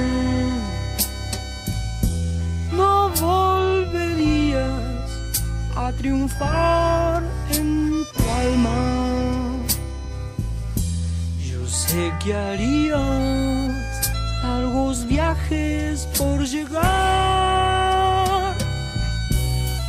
no 2.71 3.09
volverías 3.09 4.61
a 5.75 5.91
triunfar 5.93 7.23
en 7.51 7.91
tu 8.15 8.31
alma. 8.31 9.07
Yo 11.39 11.67
sé 11.67 12.13
que 12.23 12.33
harías 12.33 14.11
largos 14.43 15.05
viajes 15.07 16.07
por 16.17 16.45
llegar. 16.45 16.83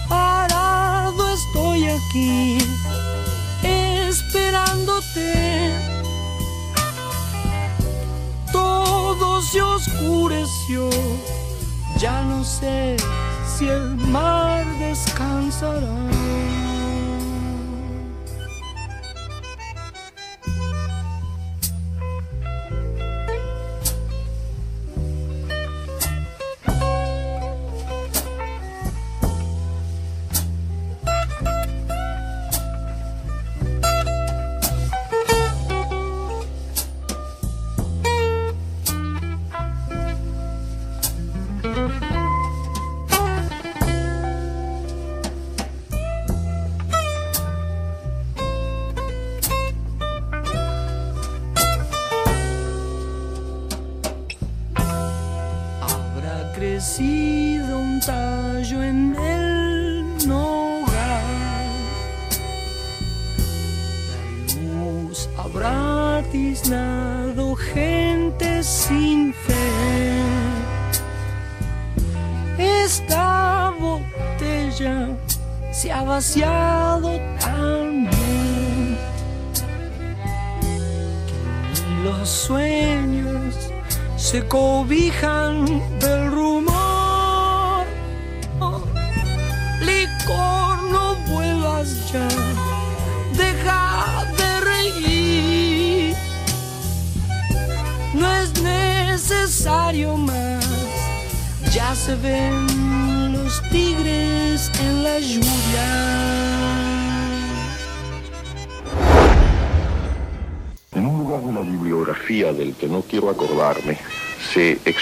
Parado 0.09 1.34
estoy 1.34 1.89
aquí, 1.89 2.59
esperándote. 3.62 5.86
Oscureció, 9.97 10.90
ya 11.99 12.22
no 12.22 12.44
sé 12.44 12.97
si 13.47 13.68
el 13.68 13.97
mar 13.97 14.64
descansará. 14.78 16.16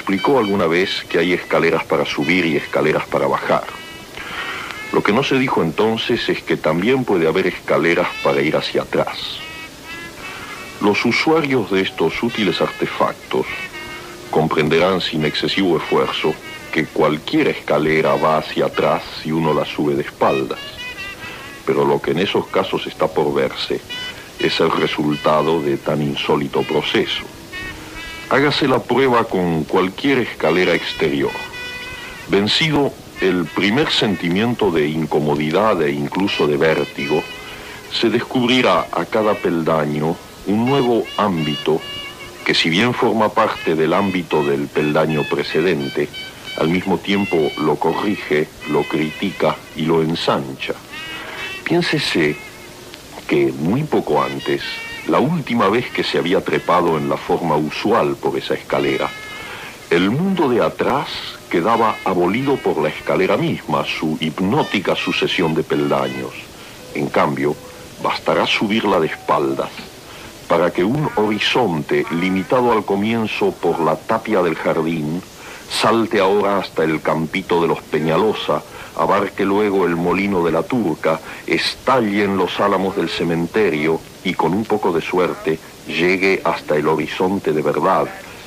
Explicó 0.05 0.39
alguna 0.39 0.67
vez 0.67 1.03
que 1.09 1.19
hay 1.19 1.33
escaleras 1.33 1.83
para 1.85 2.05
subir 2.05 2.45
y 2.45 2.59
escaleras 2.59 3.07
para 3.07 3.27
bajar. 3.27 3.65
Lo 4.93 5.03
que 5.03 5.15
no 5.15 5.23
se 5.23 5.39
dijo 5.39 5.63
entonces 5.63 6.29
es 6.29 6.43
que 6.43 6.59
también 6.59 7.07
puede 7.07 7.27
haber 7.27 7.47
escaleras 7.47 8.09
para 8.23 8.43
ir 8.43 8.55
hacia 8.55 8.83
atrás. 8.83 9.17
Los 10.83 11.03
usuarios 11.07 11.71
de 11.71 11.81
estos 11.81 12.23
útiles 12.23 12.61
artefactos 12.61 13.47
comprenderán 14.31 15.01
sin 15.01 15.25
excesivo 15.25 15.79
esfuerzo 15.79 16.35
que 16.71 16.85
cualquier 16.85 17.49
escalera 17.49 18.15
va 18.17 18.37
hacia 18.37 18.67
atrás 18.67 19.03
si 19.23 19.33
uno 19.33 19.55
la 19.55 19.65
sube 19.65 19.95
de 19.95 20.03
espaldas. 20.03 20.61
Pero 21.65 21.87
lo 21.87 22.03
que 22.03 22.11
en 22.11 22.19
esos 22.19 22.47
casos 22.49 22.87
está 22.87 23.09
por 23.09 23.33
verse 23.33 23.81
es 24.39 24.61
el 24.61 24.71
resultado 24.71 25.63
de 25.63 25.79
tan 25.79 26.03
insólito 26.03 26.63
proceso. 26.63 27.25
Hágase 28.35 28.67
la 28.67 28.81
prueba 28.81 29.23
con 29.23 29.63
cualquier 29.63 30.19
escalera 30.19 30.75
exterior. 30.75 31.31
Vencido 32.27 32.93
el 33.21 33.45
primer 33.45 33.93
sentimiento 33.93 34.73
de 34.73 34.89
incomodidad 34.89 35.81
e 35.83 35.93
incluso 35.93 36.49
de 36.49 36.57
vértigo, 36.57 37.23
se 37.93 38.11
descubrirá 38.11 38.89
a 38.91 39.05
cada 39.05 39.35
peldaño 39.35 40.17
un 40.49 40.67
nuevo 40.67 41.05
ámbito 41.17 41.81
que 42.45 42.55
si 42.55 42.71
bien 42.71 42.93
forma 42.93 43.29
parte 43.29 43.77
del 43.77 43.95
ámbito 43.95 44.43
del 44.43 44.67
peldaño 44.67 45.23
precedente, 45.31 46.09
al 46.57 46.71
mismo 46.71 46.99
tiempo 46.99 47.53
lo 47.59 47.77
corrige, 47.77 48.49
lo 48.69 48.83
critica 48.83 49.55
y 49.77 49.83
lo 49.83 50.03
ensancha. 50.03 50.75
Piénsese 51.63 52.35
que 53.29 53.53
muy 53.53 53.85
poco 53.85 54.21
antes, 54.21 54.61
la 55.09 55.19
última 55.19 55.69
vez 55.69 55.91
que 55.91 56.03
se 56.03 56.19
había 56.19 56.43
trepado 56.43 56.97
en 56.97 57.09
la 57.09 57.17
forma 57.17 57.57
usual 57.57 58.17
por 58.17 58.37
esa 58.39 58.55
escalera, 58.55 59.11
el 59.91 60.11
mundo 60.11 60.49
de 60.49 60.63
atrás 60.63 61.09
quedaba 61.51 61.97
abolido 62.05 62.57
por 62.57 62.79
la 62.79 62.89
escalera 62.89 63.37
misma, 63.37 63.85
su 63.85 64.17
hipnótica 64.21 64.97
sucesión 64.97 65.55
de 65.55 65.63
peldaños. 65.63 66.33
En 66.95 67.09
cambio, 67.09 67.55
bastará 68.03 68.47
subirla 68.47 68.99
de 68.99 69.09
espaldas 69.09 69.71
para 70.49 70.73
que 70.73 70.85
un 70.85 71.09
horizonte 71.17 72.07
limitado 72.11 72.73
al 72.73 72.85
comienzo 72.85 73.53
por 73.53 73.81
la 73.81 73.97
tapia 73.97 74.43
del 74.43 74.55
jardín 74.55 75.23
salte 75.71 76.21
ahora 76.21 76.59
hasta 76.59 76.85
el 76.85 77.01
campito 77.01 77.61
de 77.61 77.69
los 77.69 77.81
Peñalosa, 77.83 78.63
abarque 78.97 79.45
luego 79.45 79.87
el 79.87 79.97
molino 79.97 80.45
de 80.45 80.53
la 80.53 80.63
Turca, 80.63 81.21
estalle 81.47 82.25
en 82.25 82.37
los 82.37 82.61
álamos 82.61 82.97
del 82.97 83.09
cementerio 83.09 84.01
y 84.25 84.35
con 84.35 84.55
un 84.55 84.65
poco 84.65 84.93
de 84.93 85.03
suerte 85.03 85.59
llegue 85.87 86.41
hasta 86.45 86.77
el 86.77 86.89
horizonte 86.89 87.53
de 87.53 87.63
verdad, 87.63 88.07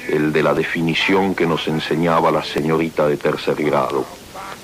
el 0.10 0.34
de 0.34 0.44
la 0.44 0.54
definición 0.54 1.36
que 1.36 1.46
nos 1.46 1.68
enseñaba 1.68 2.32
la 2.32 2.44
señorita 2.44 3.08
de 3.08 3.18
tercer 3.18 3.56
grado. 3.64 4.06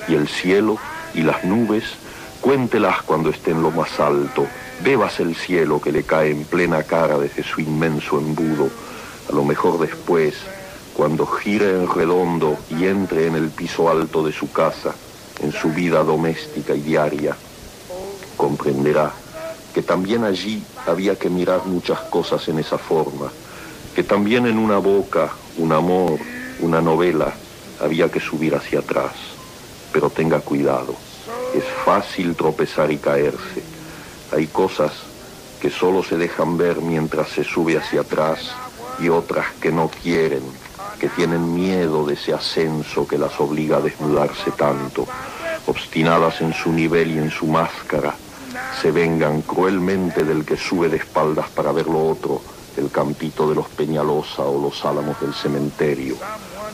Y 0.08 0.16
el 0.16 0.28
cielo 0.28 0.78
y 1.14 1.22
las 1.22 1.44
nubes, 1.44 1.84
cuéntelas 2.42 3.04
cuando 3.04 3.30
esté 3.30 3.52
en 3.52 3.62
lo 3.62 3.72
más 3.72 4.00
alto, 4.00 4.48
bebas 4.84 5.20
el 5.20 5.36
cielo 5.36 5.80
que 5.80 5.92
le 5.92 6.04
cae 6.04 6.32
en 6.32 6.44
plena 6.46 6.84
cara 6.84 7.18
desde 7.18 7.44
su 7.44 7.62
inmenso 7.62 8.18
embudo, 8.18 8.70
a 9.30 9.36
lo 9.36 9.46
mejor 9.46 9.80
después, 9.80 10.36
cuando 10.94 11.26
gire 11.26 11.70
en 11.70 11.88
redondo 11.88 12.58
y 12.70 12.86
entre 12.86 13.28
en 13.28 13.36
el 13.36 13.50
piso 13.50 13.90
alto 13.90 14.24
de 14.24 14.34
su 14.34 14.52
casa, 14.52 14.94
en 15.42 15.52
su 15.52 15.70
vida 15.70 16.04
doméstica 16.04 16.76
y 16.76 16.82
diaria, 16.82 17.36
comprenderá 18.36 19.14
que 19.74 19.82
también 19.82 20.24
allí 20.24 20.64
había 20.86 21.16
que 21.16 21.30
mirar 21.30 21.66
muchas 21.66 22.00
cosas 22.02 22.48
en 22.48 22.60
esa 22.60 22.78
forma, 22.78 23.32
que 23.96 24.04
también 24.04 24.46
en 24.46 24.60
una 24.60 24.78
boca, 24.78 25.32
un 25.58 25.72
amor, 25.72 26.20
una 26.60 26.82
novela, 26.82 27.34
había 27.82 28.10
que 28.10 28.20
subir 28.20 28.56
hacia 28.56 28.80
atrás. 28.80 29.12
Pero 29.92 30.10
tenga 30.10 30.40
cuidado, 30.40 30.96
es 31.56 31.64
fácil 31.86 32.36
tropezar 32.36 32.92
y 32.92 32.98
caerse. 32.98 33.64
Hay 34.32 34.48
cosas 34.48 34.92
que 35.62 35.70
solo 35.70 36.04
se 36.04 36.18
dejan 36.18 36.58
ver 36.58 36.82
mientras 36.82 37.30
se 37.30 37.44
sube 37.44 37.78
hacia 37.78 38.02
atrás 38.02 38.52
y 39.00 39.10
otras 39.10 39.48
que 39.62 39.72
no 39.72 39.90
quieren, 39.90 40.44
que 41.00 41.10
tienen 41.10 41.54
miedo 41.54 42.06
de 42.06 42.14
ese 42.14 42.34
ascenso 42.34 43.08
que 43.08 43.18
las 43.18 43.40
obliga 43.40 43.78
a 43.78 43.82
desnudarse 43.82 44.52
tanto, 44.52 45.08
obstinadas 45.66 46.42
en 46.42 46.54
su 46.54 46.72
nivel 46.72 47.12
y 47.12 47.18
en 47.18 47.32
su 47.32 47.46
máscara, 47.48 48.16
se 48.82 48.92
vengan 48.92 49.42
cruelmente 49.42 50.24
del 50.24 50.46
que 50.46 50.58
sube 50.58 50.90
de 50.90 50.98
espaldas 50.98 51.50
para 51.50 51.72
ver 51.72 51.88
lo 51.88 52.08
otro, 52.08 52.42
el 52.78 52.90
campito 52.90 53.50
de 53.50 53.56
los 53.56 53.68
Peñalosa 53.70 54.44
o 54.44 54.62
los 54.62 54.84
álamos 54.86 55.20
del 55.22 55.34
cementerio. 55.34 56.16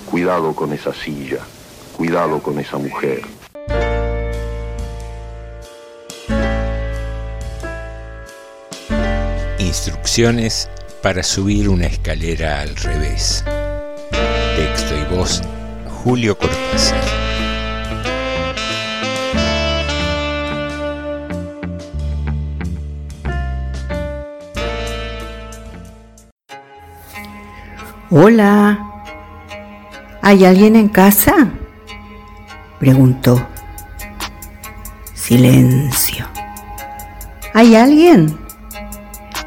Cuidado 0.10 0.54
con 0.54 0.74
esa 0.74 0.94
silla, 0.94 1.40
cuidado 1.96 2.42
con 2.42 2.60
esa 2.60 2.78
mujer. 2.78 3.22
Instrucciones 9.60 10.70
para 11.04 11.22
subir 11.24 11.70
una 11.70 11.86
escalera 11.86 12.62
al 12.62 12.76
revés. 12.76 13.44
Texto 14.56 14.96
y 14.96 15.16
voz, 15.16 15.42
Julio 16.04 16.38
Cortázar. 16.38 17.29
Hola. 28.12 29.04
¿Hay 30.24 30.44
alguien 30.44 30.76
en 30.76 30.90
casa? 30.90 31.32
Preguntó. 32.80 33.40
Silencio. 35.14 36.26
¿Hay 37.54 37.76
alguien? 37.76 38.36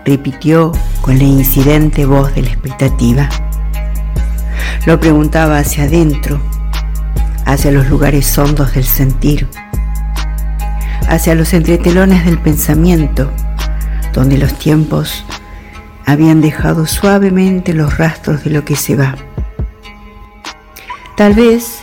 Repitió 0.04 0.70
con 1.00 1.18
la 1.18 1.24
incidente 1.24 2.06
voz 2.06 2.32
de 2.36 2.42
la 2.42 2.50
expectativa. 2.50 3.28
Lo 4.86 5.00
preguntaba 5.00 5.58
hacia 5.58 5.84
adentro, 5.84 6.40
hacia 7.44 7.72
los 7.72 7.88
lugares 7.88 8.38
hondos 8.38 8.74
del 8.74 8.84
sentir, 8.84 9.48
hacia 11.08 11.34
los 11.34 11.52
entretelones 11.52 12.24
del 12.24 12.38
pensamiento, 12.38 13.28
donde 14.12 14.38
los 14.38 14.56
tiempos 14.56 15.24
habían 16.06 16.40
dejado 16.40 16.86
suavemente 16.86 17.74
los 17.74 17.98
rastros 17.98 18.44
de 18.44 18.50
lo 18.50 18.64
que 18.64 18.76
se 18.76 18.96
va. 18.96 19.16
Tal 21.16 21.34
vez, 21.34 21.80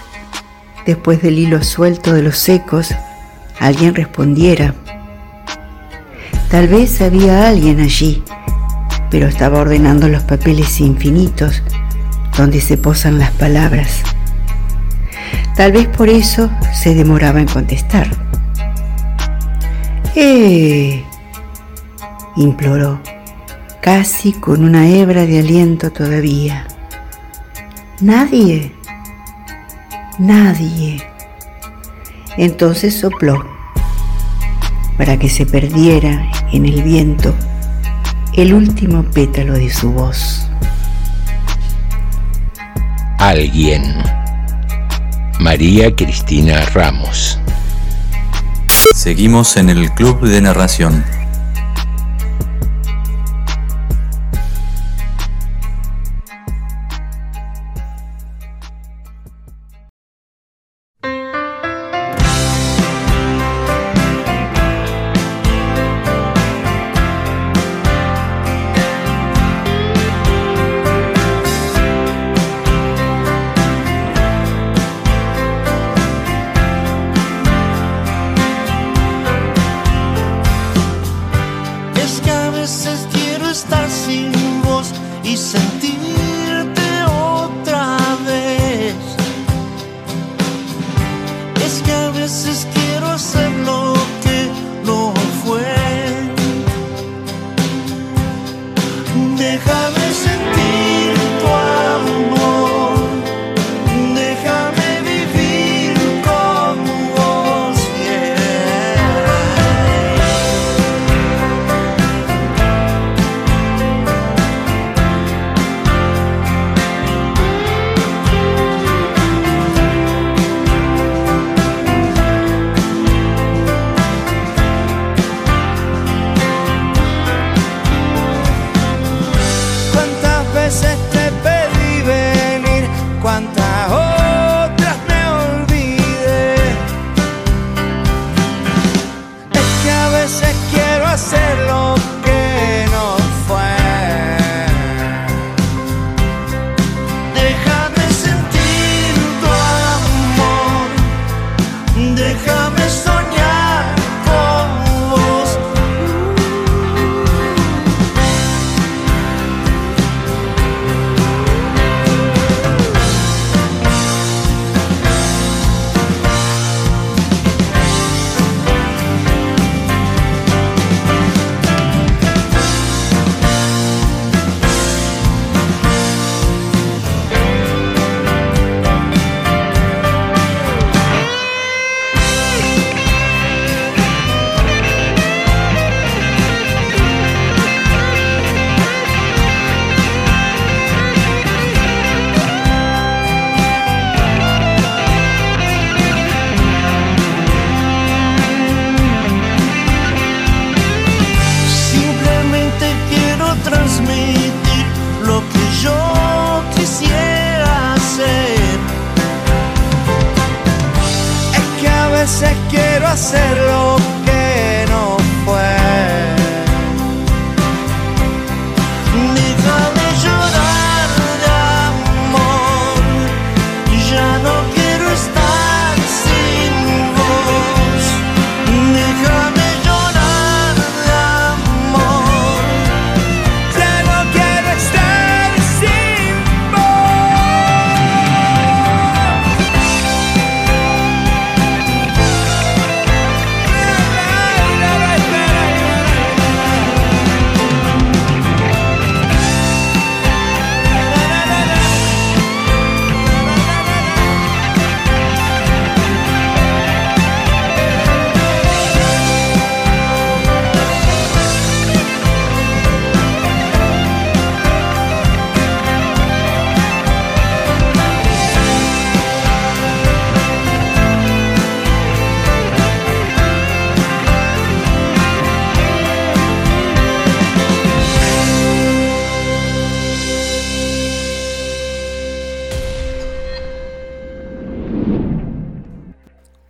después 0.86 1.22
del 1.22 1.40
hilo 1.40 1.64
suelto 1.64 2.14
de 2.14 2.24
los 2.24 2.50
ecos, 2.50 2.94
alguien 3.60 3.96
respondiera. 3.96 4.74
Tal 6.50 6.68
vez 6.68 7.02
había 7.02 7.48
alguien 7.48 7.80
allí, 7.80 8.24
pero 9.12 9.28
estaba 9.28 9.60
ordenando 9.60 10.08
los 10.08 10.24
papeles 10.24 10.80
infinitos 10.80 11.62
donde 12.38 12.62
se 12.62 12.78
posan 12.78 13.20
las 13.20 13.32
palabras. 13.32 14.02
Tal 15.56 15.74
vez 15.74 15.88
por 15.88 16.10
eso 16.10 16.50
se 16.74 16.96
demoraba 16.96 17.40
en 17.40 17.48
contestar. 17.48 18.08
¡Eh! 20.16 21.04
imploró 22.36 23.00
casi 23.82 24.34
con 24.34 24.64
una 24.64 24.88
hebra 24.88 25.26
de 25.26 25.40
aliento 25.40 25.92
todavía. 25.92 26.68
¿Nadie? 28.02 28.74
Nadie. 30.18 31.02
Entonces 32.38 33.00
sopló 33.00 33.46
para 34.98 35.18
que 35.18 35.30
se 35.30 35.46
perdiera 35.46 36.30
en 36.52 36.66
el 36.66 36.84
viento 36.84 37.34
el 38.34 38.54
último 38.54 39.04
pétalo 39.04 39.54
de 39.54 39.70
su 39.70 39.92
voz. 39.92 40.46
Alguien. 43.18 43.84
María 45.40 45.96
Cristina 45.96 46.66
Ramos. 46.74 47.40
Seguimos 48.94 49.56
en 49.58 49.70
el 49.70 49.92
Club 49.92 50.22
de 50.22 50.42
Narración. 50.42 51.04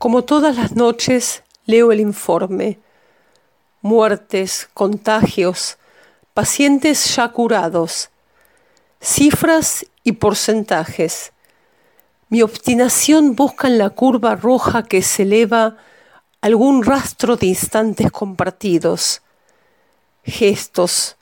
Como 0.09 0.23
todas 0.23 0.55
las 0.55 0.75
noches, 0.75 1.43
leo 1.67 1.91
el 1.91 1.99
informe. 1.99 2.79
Muertes, 3.83 4.67
contagios, 4.73 5.77
pacientes 6.33 7.15
ya 7.15 7.29
curados, 7.29 8.09
cifras 8.99 9.85
y 10.03 10.13
porcentajes. 10.13 11.31
Mi 12.27 12.41
obstinación 12.41 13.35
busca 13.35 13.67
en 13.67 13.77
la 13.77 13.91
curva 13.91 14.35
roja 14.35 14.81
que 14.81 15.03
se 15.03 15.21
eleva 15.21 15.77
algún 16.41 16.83
rastro 16.83 17.35
de 17.35 17.45
instantes 17.45 18.11
compartidos, 18.11 19.21
gestos, 20.23 21.17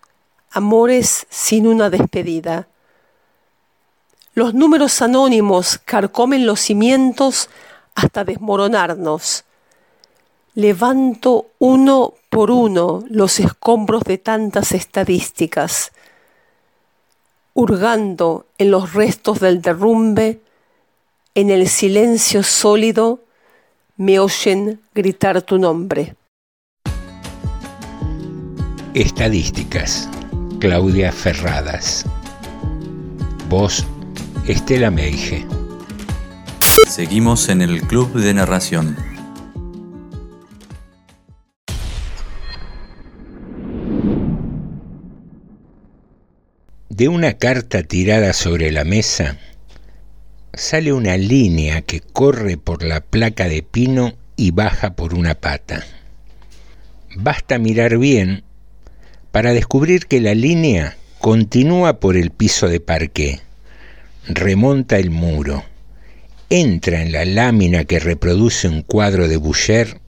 amores 0.49 1.27
sin 1.29 1.67
una 1.67 1.89
despedida. 1.89 2.69
Los 4.33 4.53
números 4.53 5.01
anónimos 5.01 5.77
carcomen 5.77 6.45
los 6.45 6.61
cimientos 6.61 7.49
hasta 7.97 8.23
desmoronarnos. 8.23 9.43
Levanto 10.53 11.47
uno 11.57 12.13
por 12.29 12.51
uno 12.51 13.03
los 13.09 13.39
escombros 13.39 14.03
de 14.03 14.19
tantas 14.19 14.71
estadísticas, 14.71 15.91
hurgando 17.53 18.45
en 18.59 18.69
los 18.69 18.93
restos 18.93 19.39
del 19.39 19.61
derrumbe, 19.61 20.41
en 21.33 21.49
el 21.49 21.67
silencio 21.67 22.43
sólido 22.43 23.23
me 23.97 24.19
oyen 24.19 24.79
gritar 24.93 25.41
tu 25.41 25.57
nombre. 25.57 26.15
Estadísticas. 28.93 30.07
Claudia 30.59 31.11
Ferradas. 31.11 32.05
Voz 33.49 33.85
Estela 34.47 34.91
Meige. 34.91 35.56
Seguimos 36.85 37.49
en 37.49 37.61
el 37.61 37.81
Club 37.81 38.13
de 38.13 38.33
Narración. 38.33 38.95
De 46.89 47.07
una 47.07 47.33
carta 47.33 47.83
tirada 47.83 48.33
sobre 48.33 48.71
la 48.71 48.83
mesa 48.83 49.37
sale 50.53 50.93
una 50.93 51.17
línea 51.17 51.81
que 51.81 51.99
corre 51.99 52.57
por 52.57 52.83
la 52.83 53.01
placa 53.01 53.47
de 53.47 53.63
pino 53.63 54.13
y 54.35 54.51
baja 54.51 54.93
por 54.93 55.13
una 55.13 55.35
pata. 55.35 55.83
Basta 57.15 57.59
mirar 57.59 57.97
bien 57.97 58.43
para 59.31 59.53
descubrir 59.53 60.07
que 60.07 60.21
la 60.21 60.33
línea 60.33 60.97
continúa 61.19 61.99
por 61.99 62.15
el 62.15 62.31
piso 62.31 62.67
de 62.67 62.79
parqué, 62.79 63.41
remonta 64.27 64.97
el 64.97 65.09
muro, 65.09 65.63
entra 66.49 67.01
en 67.01 67.11
la 67.11 67.25
lámina 67.25 67.83
que 67.83 67.99
reproduce 67.99 68.67
un 68.67 68.81
cuadro 68.81 69.27
de 69.27 69.37
Boucher, 69.37 69.99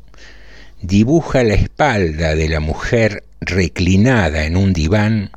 dibuja 0.82 1.44
la 1.44 1.56
espalda 1.56 2.36
de 2.36 2.48
la 2.48 2.60
mujer 2.60 3.24
reclinada 3.42 4.46
en 4.46 4.56
un 4.58 4.74
diván 4.74 5.32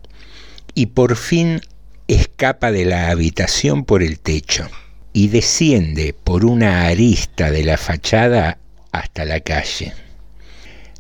y 0.75 0.87
por 0.87 1.17
fin 1.17 1.61
escapa 2.09 2.73
de 2.73 2.85
la 2.85 3.11
habitación 3.11 3.85
por 3.85 4.03
el 4.03 4.21
techo 4.21 4.69
y 5.13 5.29
desciende 5.29 6.15
por 6.15 6.45
una 6.45 6.87
arista 6.87 7.51
de 7.51 7.65
la 7.65 7.77
fachada 7.77 8.59
hasta 8.93 9.25
la 9.25 9.41
calle. 9.41 9.93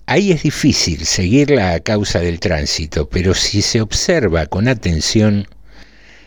Ahí 0.07 0.33
es 0.33 0.43
difícil 0.43 1.07
seguirla 1.07 1.73
a 1.73 1.81
causa 1.81 2.19
del 2.19 2.41
tránsito, 2.41 3.09
pero 3.09 3.35
si 3.35 3.63
se 3.63 3.81
observa 3.81 4.47
con 4.47 4.69
atención, 4.69 5.47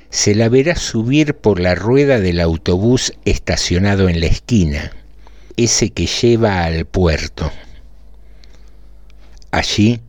se 0.09 0.35
la 0.35 0.49
verá 0.49 0.75
subir 0.75 1.35
por 1.35 1.59
la 1.59 1.75
rueda 1.75 2.19
del 2.19 2.39
autobús 2.39 3.13
estacionado 3.25 4.09
en 4.09 4.19
la 4.19 4.27
esquina, 4.27 4.91
ese 5.57 5.89
que 5.91 6.05
lleva 6.05 6.63
al 6.63 6.85
puerto. 6.85 7.51
Allí 9.51 10.01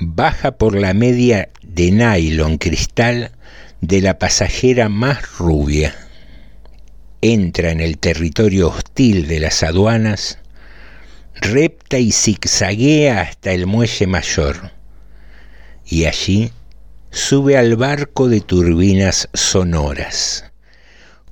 baja 0.00 0.52
por 0.52 0.76
la 0.76 0.94
media 0.94 1.50
de 1.62 1.90
nylon 1.92 2.58
cristal 2.58 3.32
de 3.80 4.00
la 4.00 4.18
pasajera 4.18 4.88
más 4.88 5.38
rubia. 5.38 5.94
Entra 7.20 7.70
en 7.70 7.80
el 7.80 7.98
territorio 7.98 8.68
hostil 8.68 9.28
de 9.28 9.40
las 9.40 9.62
aduanas, 9.62 10.38
repta 11.34 11.98
y 11.98 12.12
zigzaguea 12.12 13.22
hasta 13.22 13.52
el 13.52 13.66
muelle 13.66 14.06
mayor, 14.06 14.72
y 15.84 16.04
allí 16.06 16.52
sube 17.12 17.58
al 17.58 17.76
barco 17.76 18.30
de 18.30 18.40
turbinas 18.40 19.28
sonoras. 19.34 20.46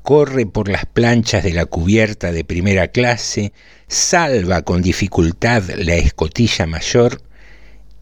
Corre 0.03 0.45
por 0.45 0.68
las 0.68 0.85
planchas 0.85 1.43
de 1.43 1.55
la 1.55 1.64
cubierta 1.64 2.33
de 2.33 2.45
primera 2.45 2.89
clase, 2.89 3.55
salva 3.89 4.61
con 4.62 4.83
dificultad 4.83 5.62
la 5.78 5.95
escotilla 5.95 6.66
mayor 6.66 7.22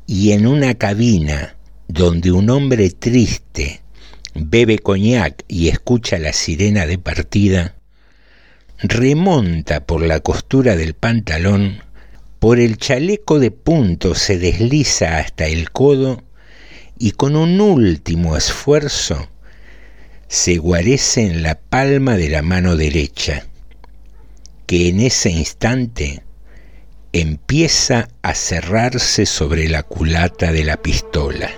y 0.07 0.33
en 0.33 0.49
una 0.49 0.75
cabina 0.75 1.57
donde 1.87 2.33
un 2.33 2.51
hombre 2.51 2.91
triste 2.91 3.81
bebe 4.35 4.81
coñac 4.81 5.45
y 5.47 5.69
escucha 5.69 6.19
la 6.19 6.33
sirena 6.33 6.85
de 6.85 6.99
partida, 6.99 7.77
remonta 8.79 9.87
por 9.87 10.03
la 10.03 10.19
costura 10.19 10.75
del 10.75 10.95
pantalón, 10.95 11.83
por 12.41 12.59
el 12.59 12.77
chaleco 12.77 13.39
de 13.39 13.53
punto 13.53 14.17
se 14.17 14.39
desliza 14.39 15.19
hasta 15.19 15.47
el 15.47 15.71
codo 15.71 16.28
y 16.99 17.13
con 17.13 17.37
un 17.37 17.61
último 17.61 18.37
esfuerzo 18.37 19.29
se 20.27 20.59
guarece 20.59 21.27
en 21.27 21.43
la 21.43 21.59
palma 21.59 22.17
de 22.17 22.29
la 22.29 22.43
mano 22.43 22.77
derecha, 22.77 23.47
que 24.67 24.89
en 24.89 25.01
ese 25.01 25.31
instante 25.31 26.23
empieza 27.13 28.09
a 28.23 28.35
cerrarse 28.35 29.25
sobre 29.25 29.69
la 29.69 29.83
culata 29.83 30.53
de 30.53 30.65
la 30.65 30.77
pistola. 30.77 31.51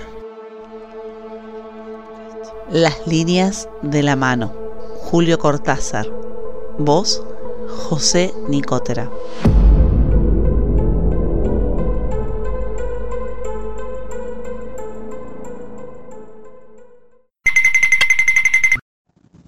Las 2.70 3.06
líneas 3.06 3.68
de 3.82 4.04
la 4.04 4.14
mano. 4.14 4.54
Julio 5.02 5.40
Cortázar. 5.40 6.06
Voz, 6.78 7.20
José 7.66 8.32
Nicotera. 8.48 9.10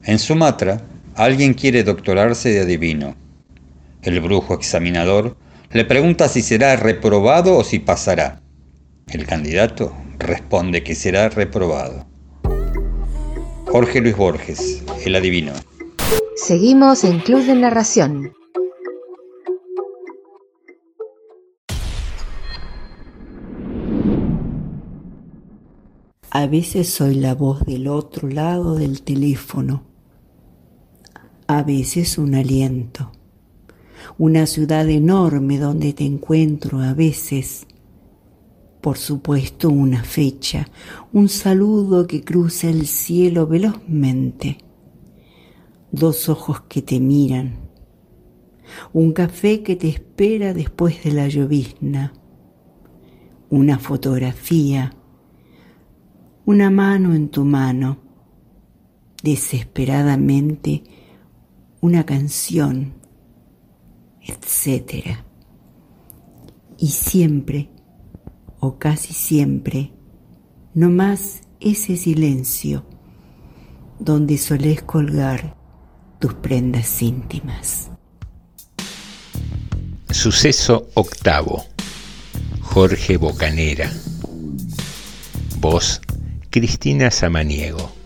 En 0.05 0.19
Sumatra, 0.19 0.81
alguien 1.15 1.55
quiere 1.55 1.85
doctorarse 1.85 2.49
de 2.49 2.63
adivino. 2.63 3.15
El 4.03 4.21
brujo 4.21 4.53
examinador 4.53 5.37
le 5.71 5.85
pregunta 5.85 6.29
si 6.29 6.43
será 6.43 6.75
reprobado 6.75 7.57
o 7.57 7.63
si 7.63 7.79
pasará. 7.79 8.43
El 9.07 9.27
candidato 9.27 9.95
responde 10.19 10.83
que 10.83 10.97
será 10.97 11.29
reprobado. 11.29 12.05
Jorge 13.67 14.01
Luis 14.01 14.17
Borges, 14.17 14.83
el 15.07 15.15
adivino. 15.15 15.53
Seguimos 16.35 17.05
en 17.05 17.21
Club 17.21 17.45
de 17.45 17.55
Narración. 17.55 18.33
A 26.31 26.47
veces 26.49 26.89
soy 26.89 27.15
la 27.15 27.37
voz 27.37 27.65
del 27.67 27.87
otro 27.87 28.29
lado 28.29 28.75
del 28.75 29.03
teléfono. 29.03 29.92
A 31.63 31.65
veces 31.65 32.19
un 32.19 32.35
aliento. 32.35 33.13
Una 34.19 34.47
ciudad 34.47 34.89
enorme 34.89 35.61
donde 35.61 35.93
te 35.93 36.05
encuentro 36.05 36.81
a 36.81 36.93
veces. 36.93 37.69
Por 38.81 38.99
supuesto 38.99 39.71
una 39.71 40.03
fecha, 40.03 40.67
un 41.13 41.29
saludo 41.29 42.09
que 42.09 42.25
cruza 42.25 42.69
el 42.69 42.89
cielo 42.89 43.47
velozmente. 43.47 44.59
Dos 45.93 46.29
ojos 46.29 46.63
que 46.63 46.83
te 46.83 46.99
miran. 46.99 47.61
Un 48.93 49.13
café 49.13 49.63
que 49.63 49.77
te 49.77 49.89
espera 49.89 50.55
después 50.55 51.05
de 51.05 51.13
la 51.13 51.29
llovizna. 51.29 52.13
Una 53.51 53.79
fotografía 53.79 54.97
una 56.45 56.71
mano 56.71 57.15
en 57.15 57.29
tu 57.29 57.45
mano, 57.45 57.99
desesperadamente 59.23 61.02
una 61.83 62.07
canción, 62.07 62.95
etc. 64.23 65.19
Y 66.79 66.89
siempre, 66.89 67.71
o 68.61 68.79
casi 68.79 69.13
siempre, 69.13 69.93
no 70.75 70.91
más 70.91 71.41
ese 71.59 71.97
silencio 71.97 72.87
donde 73.99 74.39
solés 74.39 74.83
colgar 74.83 75.57
tus 76.21 76.35
prendas 76.35 77.03
íntimas. 77.03 77.91
Suceso 80.09 80.89
octavo. 80.95 81.65
Jorge 82.61 83.17
Bocanera. 83.17 83.93
Voz 85.59 86.01
Cristina 86.49 87.11
Samaniego. 87.11 88.02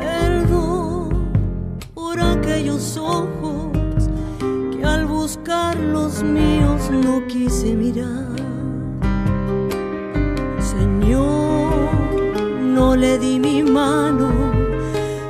Perdón 0.00 1.30
por 1.94 2.18
aquellos 2.18 2.96
ojos 2.96 4.10
que 4.72 4.84
al 4.84 5.06
buscar 5.06 5.76
los 5.76 6.24
míos 6.24 6.90
no 6.90 7.24
quise 7.28 7.76
mirar. 7.76 8.34
Señor, 10.58 11.70
no 12.64 12.96
le 12.96 13.16
di 13.16 13.38
mi 13.38 13.62
mano, 13.62 14.28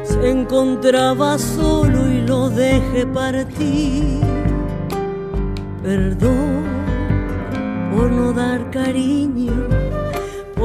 se 0.02 0.30
encontraba 0.30 1.36
solo 1.38 2.08
y 2.10 2.22
lo 2.22 2.48
dejé 2.48 3.06
partir. 3.06 4.22
Perdón 5.82 6.64
por 7.94 8.10
no 8.10 8.32
dar 8.32 8.70
cariño, 8.70 9.65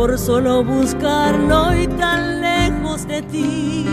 por 0.02 0.18
solo 0.18 0.64
buscarlo 0.64 1.76
y 1.80 1.86
tan 1.86 2.42
lejos 2.42 3.08
de 3.08 3.22
ti. 3.22 3.86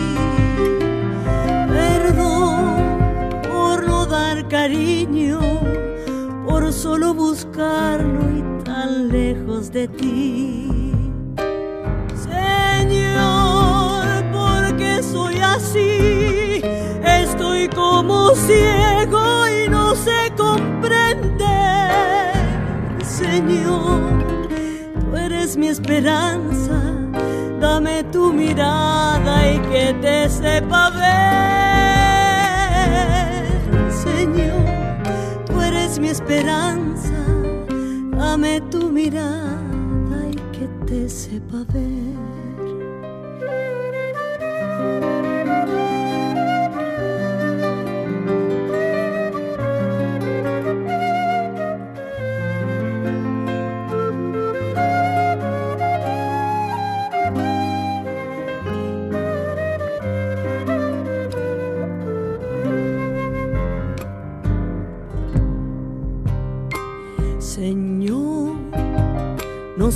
Perdón 1.67 2.97
por 3.47 3.85
no 3.85 4.07
dar 4.07 4.47
cariño, 4.47 5.39
por 6.47 6.73
solo 6.73 7.13
buscarlo 7.13 8.21
y 8.35 8.63
tan 8.63 9.09
lejos 9.09 9.71
de 9.71 9.87
ti. 9.87 10.91
Señor, 12.15 14.03
porque 14.33 15.03
soy 15.03 15.35
así, 15.37 16.59
estoy 17.05 17.67
como 17.67 18.33
ciego 18.33 19.47
y 19.47 19.69
no 19.69 19.93
sé 19.93 20.33
comprender. 20.35 22.33
Señor, 23.05 24.18
eres 25.49 25.57
mi 25.57 25.67
esperanza, 25.67 26.79
dame 27.59 28.03
tu 28.11 28.31
mirada 28.31 29.51
y 29.51 29.57
que 29.71 29.95
te 29.99 30.29
sepa 30.29 30.91
ver. 30.91 31.09
Señor, 33.91 34.63
tú 35.47 35.59
eres 35.59 35.97
mi 35.97 36.09
esperanza, 36.09 37.15
dame 38.15 38.61
tu 38.69 38.91
mirada 38.91 40.27
y 40.29 40.35
que 40.55 40.67
te 40.85 41.09
sepa 41.09 41.65
ver. 41.73 42.38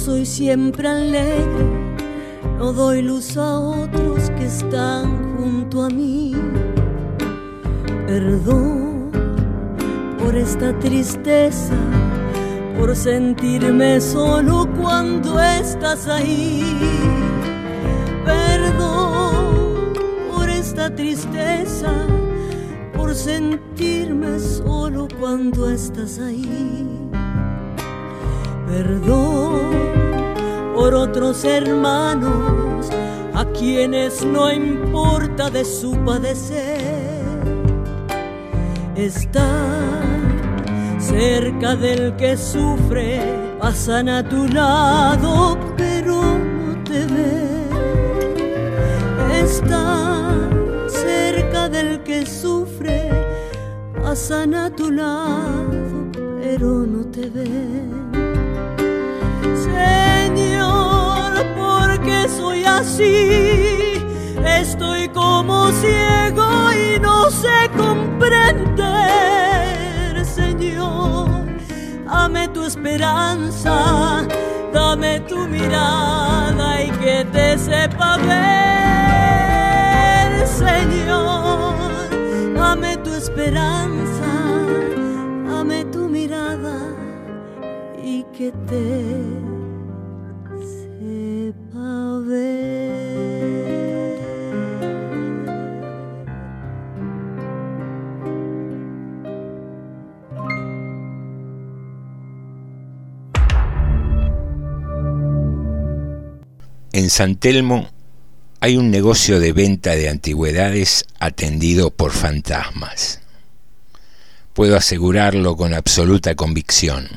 Soy 0.04 0.26
siempre 0.26 0.90
alegre, 0.90 1.66
no 2.58 2.74
doy 2.74 3.02
luz 3.02 3.38
a 3.38 3.58
otros 3.58 4.30
que 4.32 4.48
están 4.48 5.38
junto 5.38 5.84
a 5.84 5.90
mí. 5.90 6.36
Perdón 8.06 9.12
por 10.20 10.36
esta 10.36 10.78
tristeza, 10.80 11.74
por 12.78 12.94
sentirme 12.98 14.02
solo 14.02 14.68
cuando 14.78 15.40
estás 15.40 16.06
ahí. 16.10 16.66
Perdón 18.26 19.94
por 20.36 20.50
esta 20.50 20.94
tristeza, 20.94 21.94
por 22.94 23.16
sentirme 23.16 24.38
solo 24.38 25.08
cuando 25.18 25.70
estás 25.70 26.20
ahí. 26.20 27.13
Perdón 28.76 29.70
por 30.74 30.96
otros 30.96 31.46
hermanos 31.46 32.90
a 33.36 33.46
quienes 33.46 34.26
no 34.26 34.52
importa 34.52 35.52
de 35.52 35.64
su 35.64 35.96
padecer. 35.98 37.38
Estar 38.96 39.94
cerca 40.98 41.76
del 41.76 42.16
que 42.16 42.36
sufre, 42.36 43.22
pasan 43.60 44.10
a 44.10 44.28
tu 44.28 44.48
lado, 44.48 45.56
pero 45.78 46.16
no 46.24 46.84
te 46.84 47.06
ven. 47.14 47.70
Estar 49.36 50.50
cerca 50.88 51.70
del 51.70 52.02
que 52.02 52.26
sufre, 52.26 53.12
pasan 54.02 54.56
a 54.56 54.72
tu 54.72 54.90
lado, 54.90 56.10
pero 56.42 56.88
no 56.88 57.06
te 57.12 57.30
ven. 57.30 58.03
Señor, 59.74 61.32
porque 61.58 62.28
soy 62.30 62.66
así, 62.66 64.04
estoy 64.62 65.08
como 65.10 65.72
ciego 65.72 66.72
y 66.74 67.00
no 67.00 67.30
sé 67.30 67.70
comprender, 67.78 68.84
Señor. 70.26 71.30
Dame 72.06 72.48
tu 72.50 72.66
esperanza, 72.66 74.26
dame 74.74 75.20
tu 75.22 75.48
mirada 75.48 76.82
y 76.84 76.90
que 77.04 77.26
te 77.32 77.58
sepa 77.58 78.18
ver, 78.18 79.28
Señor. 80.48 81.74
Dame 82.56 82.98
tu 82.98 83.14
esperanza, 83.14 84.32
dame 85.48 85.86
tu 85.86 86.08
mirada 86.08 86.78
y 88.04 88.24
que 88.36 88.52
te 88.68 89.53
En 107.04 107.10
San 107.10 107.36
Telmo 107.36 107.90
hay 108.62 108.78
un 108.78 108.90
negocio 108.90 109.42
de 109.42 109.52
venta 109.52 109.94
de 109.98 110.08
antigüedades 110.08 111.04
atendido 111.20 111.92
por 111.92 112.14
fantasmas. 112.14 113.20
Puedo 114.54 114.78
asegurarlo 114.78 115.58
con 115.58 115.74
absoluta 115.74 116.36
convicción 116.36 117.10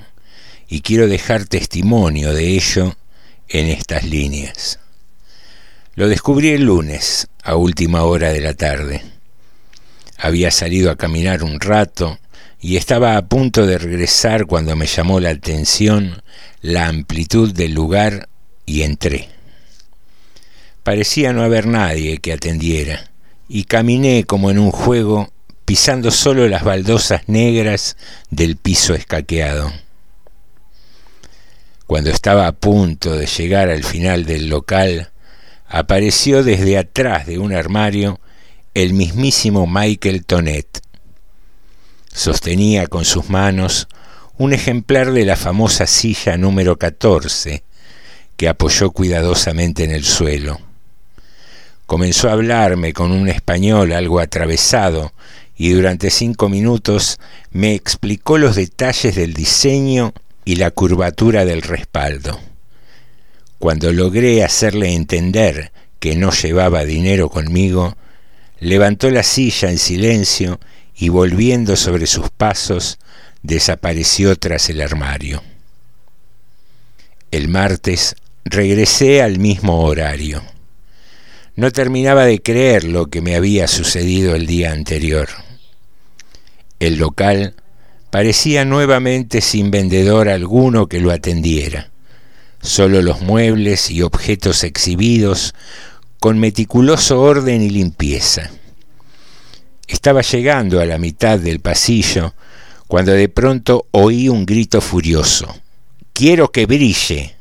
y 0.69 0.81
quiero 0.81 1.07
dejar 1.07 1.45
testimonio 1.45 2.35
de 2.35 2.57
ello 2.57 2.97
en 3.49 3.69
estas 3.69 4.03
líneas. 4.03 4.81
Lo 5.95 6.09
descubrí 6.09 6.49
el 6.49 6.65
lunes, 6.65 7.29
a 7.45 7.55
última 7.55 8.03
hora 8.03 8.33
de 8.33 8.41
la 8.41 8.55
tarde. 8.55 9.05
Había 10.19 10.51
salido 10.51 10.91
a 10.91 10.97
caminar 10.97 11.45
un 11.45 11.61
rato 11.61 12.19
y 12.59 12.77
estaba 12.77 13.17
a 13.17 13.27
punto 13.29 13.67
de 13.67 13.79
regresar 13.79 14.47
cuando 14.47 14.75
me 14.75 14.87
llamó 14.87 15.21
la 15.21 15.31
atención 15.31 16.25
la 16.61 16.89
amplitud 16.89 17.53
del 17.53 17.73
lugar 17.73 18.29
y 18.67 18.83
entré. 18.83 19.36
Parecía 20.87 21.33
no 21.33 21.43
haber 21.43 21.67
nadie 21.67 22.19
que 22.19 22.33
atendiera, 22.33 23.11
y 23.49 23.65
caminé 23.65 24.23
como 24.23 24.53
en 24.53 24.61
un 24.61 24.71
juego, 24.71 25.33
pisando 25.65 26.13
solo 26.13 26.47
las 26.47 26.63
baldosas 26.63 27.23
negras 27.29 27.97
del 28.31 28.55
piso 28.55 28.95
escaqueado. 28.95 29.73
Cuando 31.89 32.11
estaba 32.11 32.47
a 32.47 32.53
punto 32.53 33.17
de 33.17 33.27
llegar 33.27 33.69
al 33.69 33.83
final 33.83 34.27
del 34.27 34.49
local, 34.49 35.11
apareció 35.67 36.45
desde 36.45 36.79
atrás 36.79 37.27
de 37.27 37.41
un 37.41 37.53
armario 37.53 38.21
el 38.73 38.95
mismísimo 38.95 39.67
Michael 39.67 40.25
Tonet. 40.25 40.83
Sostenía 42.13 42.87
con 42.87 43.05
sus 43.05 43.29
manos 43.29 43.89
un 44.39 44.53
ejemplar 44.53 45.11
de 45.11 45.25
la 45.25 45.35
famosa 45.35 45.89
silla 45.89 46.37
número 46.37 46.79
14 46.79 47.65
que 48.37 48.49
apoyó 48.49 48.93
cuidadosamente 48.93 49.83
en 49.83 49.91
el 49.91 50.05
suelo. 50.05 50.66
Comenzó 51.87 52.29
a 52.29 52.33
hablarme 52.33 52.93
con 52.93 53.13
un 53.13 53.29
español 53.29 53.93
algo 53.93 54.19
atravesado 54.19 55.13
y 55.57 55.71
durante 55.71 56.11
cinco 56.11 56.49
minutos 56.49 57.19
me 57.51 57.75
explicó 57.75 58.39
los 58.39 58.57
detalles 58.57 59.15
del 59.15 59.33
diseño 59.33 60.13
y 60.45 60.57
la 60.57 60.71
curvatura 60.73 61.45
del 61.45 61.63
respaldo. 61.63 62.41
Cuando 63.59 63.93
logré 63.93 64.45
hacerle 64.45 64.95
entender 64.95 65.73
que 65.99 66.17
no 66.17 66.31
llevaba 66.31 66.85
dinero 66.85 67.31
conmigo, 67.31 67.97
levantó 68.61 69.11
la 69.11 69.23
silla 69.23 69.71
en 69.71 69.79
silencio 69.79 70.61
y 70.95 71.09
volviendo 71.09 71.77
sobre 71.77 72.07
sus 72.07 72.31
pasos 72.31 72.99
desapareció 73.43 74.37
tras 74.37 74.69
el 74.71 74.81
armario. 74.81 75.43
El 77.31 77.49
martes 77.49 78.17
regresé 78.45 79.23
al 79.23 79.39
mismo 79.39 79.83
horario. 79.83 80.43
No 81.57 81.71
terminaba 81.71 82.27
de 82.27 82.43
creer 82.43 82.85
lo 82.85 83.07
que 83.07 83.23
me 83.23 83.35
había 83.35 83.67
sucedido 83.67 84.35
el 84.35 84.47
día 84.47 84.73
anterior. 84.73 85.29
El 86.79 86.97
local 86.97 87.55
parecía 88.11 88.67
nuevamente 88.67 89.41
sin 89.41 89.71
vendedor 89.71 90.29
alguno 90.29 90.87
que 90.87 91.01
lo 91.01 91.11
atendiera. 91.11 91.91
Solo 92.61 93.01
los 93.01 93.23
muebles 93.23 93.91
y 93.91 94.03
objetos 94.03 94.65
exhibidos 94.65 95.55
con 96.21 96.39
meticuloso 96.39 97.23
orden 97.23 97.63
y 97.63 97.71
limpieza. 97.71 98.51
Estaba 99.89 100.21
llegando 100.21 100.81
a 100.81 100.85
la 100.85 100.99
mitad 100.99 101.39
del 101.39 101.61
pasillo 101.61 102.35
cuando 102.87 103.13
de 103.13 103.31
pronto 103.31 103.87
oí 103.93 104.29
un 104.29 104.45
grito 104.45 104.83
furioso. 104.83 105.57
Quiero 106.13 106.53
que 106.53 106.67
brille. 106.67 107.35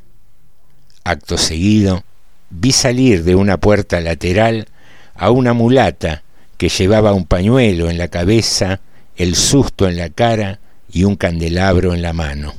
Acto 1.03 1.37
seguido, 1.37 2.03
vi 2.59 2.71
salir 2.71 3.23
de 3.23 3.35
una 3.35 3.57
puerta 3.57 3.99
lateral 3.99 4.67
a 5.13 5.29
una 5.29 5.53
mulata 5.53 6.23
que 6.57 6.69
llevaba 6.69 7.13
un 7.13 7.25
pañuelo 7.25 7.89
en 7.89 7.97
la 7.97 8.07
cabeza, 8.07 8.81
el 9.17 9.35
susto 9.35 9.87
en 9.87 9.97
la 9.97 10.09
cara 10.09 10.59
y 10.91 11.03
un 11.03 11.15
candelabro 11.15 11.93
en 11.93 12.01
la 12.01 12.13
mano. 12.13 12.53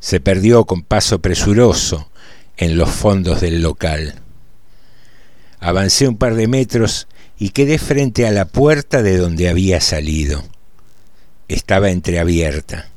Se 0.00 0.20
perdió 0.20 0.64
con 0.64 0.82
paso 0.82 1.20
presuroso 1.20 2.10
en 2.56 2.76
los 2.76 2.90
fondos 2.90 3.40
del 3.40 3.62
local. 3.62 4.14
Avancé 5.60 6.06
un 6.06 6.16
par 6.16 6.34
de 6.34 6.48
metros 6.48 7.08
y 7.38 7.50
quedé 7.50 7.78
frente 7.78 8.26
a 8.26 8.30
la 8.30 8.44
puerta 8.44 9.02
de 9.02 9.16
donde 9.16 9.48
había 9.48 9.80
salido. 9.80 10.44
Estaba 11.48 11.90
entreabierta. 11.90 12.88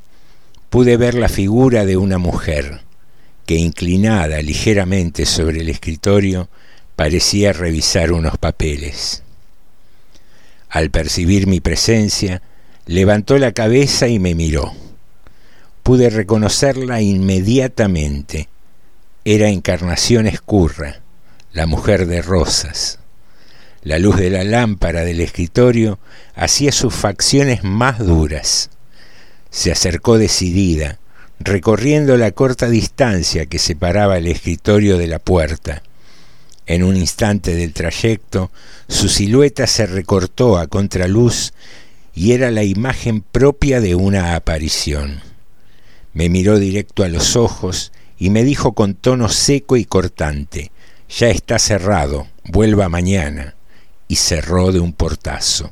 Pude 0.70 0.98
ver 0.98 1.16
la 1.16 1.30
figura 1.30 1.86
de 1.86 1.98
una 1.98 2.18
mujer 2.18 2.82
que 3.46 3.56
inclinada 3.56 4.42
ligeramente 4.42 5.26
sobre 5.26 5.62
el 5.62 5.70
escritorio 5.70 6.50
parecía 6.96 7.54
revisar 7.54 8.12
unos 8.12 8.38
papeles. 8.38 9.24
Al 10.70 10.90
percibir 10.90 11.48
mi 11.48 11.60
presencia, 11.60 12.42
levantó 12.86 13.38
la 13.38 13.52
cabeza 13.52 14.08
y 14.08 14.20
me 14.20 14.36
miró. 14.36 14.74
Pude 15.84 16.10
reconocerla 16.10 17.02
inmediatamente. 17.02 18.48
Era 19.26 19.50
Encarnación 19.50 20.28
Escurra, 20.28 21.02
la 21.52 21.66
mujer 21.66 22.06
de 22.06 22.22
rosas. 22.22 23.00
La 23.84 24.00
luz 24.00 24.16
de 24.16 24.30
la 24.30 24.44
lámpara 24.44 25.02
del 25.02 25.20
escritorio 25.20 26.00
hacía 26.36 26.72
sus 26.72 26.94
facciones 26.94 27.64
más 27.64 28.00
duras. 28.00 28.70
Se 29.50 29.72
acercó 29.72 30.18
decidida, 30.18 31.00
recorriendo 31.44 32.18
la 32.18 32.32
corta 32.32 32.70
distancia 32.70 33.46
que 33.46 33.60
separaba 33.60 34.18
el 34.18 34.28
escritorio 34.28 34.98
de 34.98 35.08
la 35.08 35.20
puerta. 35.20 35.84
En 36.66 36.84
un 36.84 36.96
instante 36.96 37.56
del 37.56 37.74
trayecto, 37.74 38.52
su 38.88 39.10
silueta 39.10 39.68
se 39.68 39.86
recortó 39.86 40.58
a 40.58 40.68
contraluz 40.68 41.54
y 42.14 42.34
era 42.34 42.52
la 42.52 42.64
imagen 42.64 43.22
propia 43.22 43.82
de 43.82 43.96
una 43.96 44.36
aparición. 44.36 45.22
Me 46.14 46.30
miró 46.30 46.60
directo 46.60 47.04
a 47.04 47.10
los 47.10 47.36
ojos 47.36 47.92
y 48.18 48.30
me 48.30 48.44
dijo 48.44 48.74
con 48.74 48.94
tono 48.94 49.30
seco 49.30 49.78
y 49.78 49.86
cortante, 49.86 50.72
ya 51.10 51.30
está 51.30 51.58
cerrado, 51.60 52.28
vuelva 52.46 52.88
mañana, 52.88 53.56
y 54.08 54.18
cerró 54.18 54.72
de 54.72 54.80
un 54.80 54.94
portazo. 54.94 55.72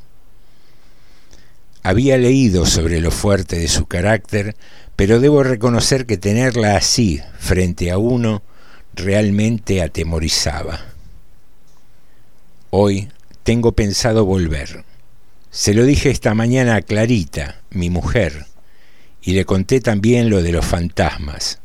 Había 1.84 2.18
leído 2.18 2.66
sobre 2.66 3.00
lo 3.00 3.12
fuerte 3.12 3.58
de 3.58 3.68
su 3.68 3.86
carácter, 3.86 4.56
pero 4.96 5.20
debo 5.20 5.44
reconocer 5.44 6.06
que 6.06 6.18
tenerla 6.18 6.76
así, 6.76 7.22
frente 7.40 7.90
a 7.90 7.98
uno, 7.98 8.44
realmente 8.94 9.82
atemorizaba. 9.82 10.82
Hoy 12.70 13.08
tengo 13.44 13.72
pensado 13.72 14.26
volver. 14.26 14.84
Se 15.52 15.74
lo 15.74 15.86
dije 15.86 16.12
esta 16.12 16.34
mañana 16.34 16.76
a 16.76 16.82
Clarita, 16.82 17.62
mi 17.72 17.90
mujer, 17.90 18.46
y 19.22 19.34
le 19.34 19.46
conté 19.46 19.82
también 19.82 20.30
lo 20.30 20.44
de 20.44 20.52
los 20.52 20.66
fantasmas, 20.66 21.60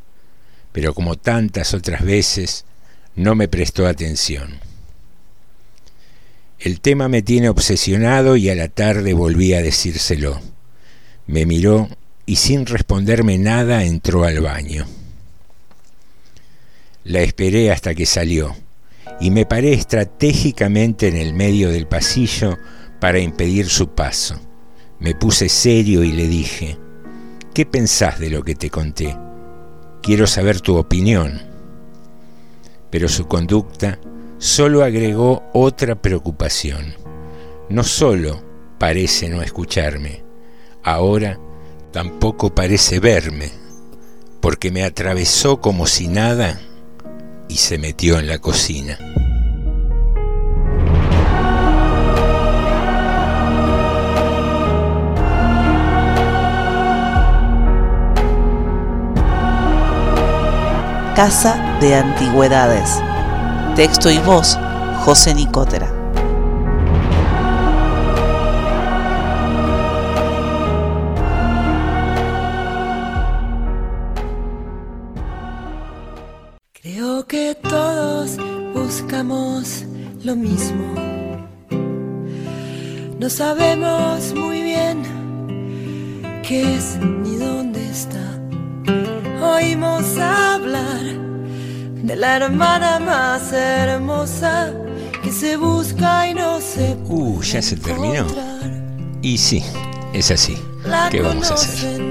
pero 0.71 0.93
como 0.93 1.17
tantas 1.17 1.73
otras 1.73 2.03
veces, 2.03 2.65
no 3.15 3.35
me 3.35 3.47
prestó 3.47 3.85
atención. 3.85 4.59
El 6.65 6.81
tema 6.81 7.07
me 7.07 7.21
tiene 7.21 7.47
obsesionado 7.47 8.37
y 8.37 8.49
a 8.49 8.55
la 8.55 8.69
tarde 8.69 9.13
volví 9.13 9.53
a 9.53 9.61
decírselo. 9.61 10.41
Me 11.27 11.45
miró 11.45 11.87
y 12.25 12.37
sin 12.37 12.65
responderme 12.65 13.37
nada 13.37 13.83
entró 13.83 14.23
al 14.23 14.41
baño. 14.41 14.87
La 17.03 17.19
esperé 17.19 17.71
hasta 17.71 17.93
que 17.93 18.07
salió 18.07 18.55
y 19.21 19.29
me 19.29 19.45
paré 19.45 19.73
estratégicamente 19.73 21.07
en 21.07 21.17
el 21.17 21.35
medio 21.35 21.69
del 21.69 21.85
pasillo 21.85 22.57
para 22.99 23.19
impedir 23.19 23.69
su 23.69 23.89
paso. 23.89 24.41
Me 24.99 25.13
puse 25.13 25.49
serio 25.49 26.03
y 26.03 26.13
le 26.13 26.27
dije, 26.27 26.79
¿qué 27.53 27.67
pensás 27.67 28.19
de 28.19 28.31
lo 28.31 28.43
que 28.43 28.55
te 28.55 28.71
conté? 28.71 29.15
Quiero 30.01 30.25
saber 30.25 30.61
tu 30.61 30.77
opinión. 30.77 31.43
Pero 32.89 33.07
su 33.07 33.27
conducta 33.27 33.99
solo 34.37 34.83
agregó 34.83 35.43
otra 35.53 35.95
preocupación. 35.95 36.93
No 37.69 37.83
solo 37.83 38.41
parece 38.77 39.29
no 39.29 39.41
escucharme, 39.41 40.23
ahora 40.83 41.39
tampoco 41.91 42.53
parece 42.53 42.99
verme, 42.99 43.51
porque 44.41 44.71
me 44.71 44.83
atravesó 44.83 45.61
como 45.61 45.87
si 45.87 46.07
nada 46.07 46.59
y 47.47 47.55
se 47.55 47.77
metió 47.77 48.19
en 48.19 48.27
la 48.27 48.39
cocina. 48.39 48.97
Casa 61.15 61.77
de 61.79 61.95
Antigüedades. 61.95 63.01
Texto 63.75 64.09
y 64.09 64.17
voz, 64.19 64.57
José 65.03 65.33
Nicotera. 65.33 65.94
La 92.39 92.47
hermana 92.47 92.99
más 92.99 93.53
hermosa 93.53 94.73
que 95.23 95.31
se 95.31 95.55
busca 95.55 96.27
y 96.27 96.33
no 96.33 96.59
se 96.59 96.97
Uh, 97.07 97.41
ya 97.41 97.61
se 97.61 97.77
terminó. 97.77 98.27
Y 99.21 99.37
sí, 99.37 99.63
es 100.13 100.31
así. 100.31 100.57
¿Qué 101.11 101.21
vamos 101.21 101.49
a 101.51 101.53
hacer? 101.53 102.01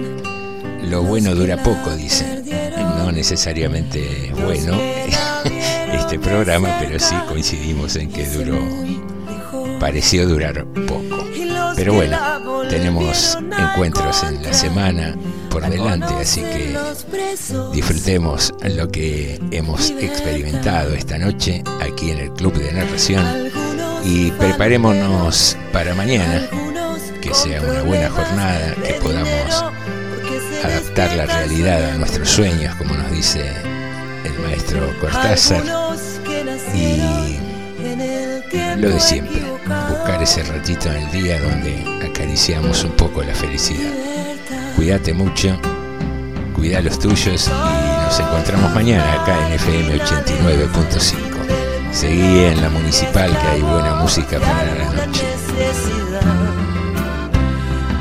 Lo 0.82 1.02
bueno 1.02 1.34
dura 1.34 1.62
poco, 1.62 1.94
dicen. 1.94 2.42
No 2.96 3.12
necesariamente 3.12 4.28
es 4.28 4.42
bueno 4.42 4.72
este 5.92 6.18
programa, 6.18 6.70
pero 6.80 6.98
sí 6.98 7.14
coincidimos 7.28 7.96
en 7.96 8.10
que 8.10 8.26
duró, 8.26 8.58
pareció 9.78 10.26
durar 10.26 10.64
poco. 10.86 11.26
Pero 11.76 11.92
bueno, 11.92 12.18
tenemos 12.70 13.36
encuentros 13.58 14.22
en 14.22 14.42
la 14.42 14.54
semana 14.54 15.14
por 15.50 15.68
delante, 15.68 16.14
así 16.14 16.40
que 16.40 16.73
disfrutemos 17.72 18.54
lo 18.62 18.88
que 18.88 19.40
hemos 19.50 19.90
experimentado 19.90 20.94
esta 20.94 21.18
noche 21.18 21.62
aquí 21.80 22.10
en 22.10 22.18
el 22.18 22.32
Club 22.32 22.54
de 22.54 22.72
Narración 22.72 23.50
y 24.04 24.30
preparémonos 24.32 25.56
para 25.72 25.94
mañana, 25.94 26.48
que 27.20 27.34
sea 27.34 27.60
una 27.62 27.82
buena 27.82 28.10
jornada, 28.10 28.74
que 28.86 28.94
podamos 28.94 29.64
adaptar 30.62 31.16
la 31.16 31.26
realidad 31.26 31.90
a 31.90 31.96
nuestros 31.96 32.28
sueños, 32.28 32.74
como 32.76 32.94
nos 32.94 33.10
dice 33.10 33.44
el 34.24 34.38
maestro 34.40 34.92
Cortázar, 35.00 35.62
y 36.74 37.38
lo 38.78 38.90
de 38.90 39.00
siempre, 39.00 39.40
buscar 39.88 40.22
ese 40.22 40.42
ratito 40.44 40.88
en 40.90 40.96
el 40.96 41.10
día 41.10 41.40
donde 41.40 42.06
acariciamos 42.06 42.84
un 42.84 42.92
poco 42.92 43.22
la 43.22 43.34
felicidad. 43.34 43.92
Cuídate 44.76 45.12
mucho, 45.12 45.58
cuida 46.54 46.80
los 46.80 46.98
tuyos 46.98 47.48
y 47.48 48.04
nos 48.04 48.20
encontramos 48.20 48.72
mañana 48.74 49.22
acá 49.22 49.46
en 49.46 49.54
FM 49.54 49.98
89.5. 50.00 51.92
Seguí 51.92 52.44
en 52.44 52.60
la 52.62 52.70
municipal 52.70 53.30
que 53.30 53.46
hay 53.46 53.60
buena 53.60 53.94
música 53.96 54.38
para 54.40 54.74
la 54.74 55.06
noche. 55.06 55.24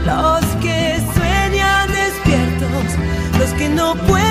Los 0.05 0.45
que 0.61 1.01
sueñan 1.13 1.89
despiertos, 1.91 2.97
los 3.39 3.49
que 3.51 3.69
no 3.69 3.95
pueden 3.95 4.22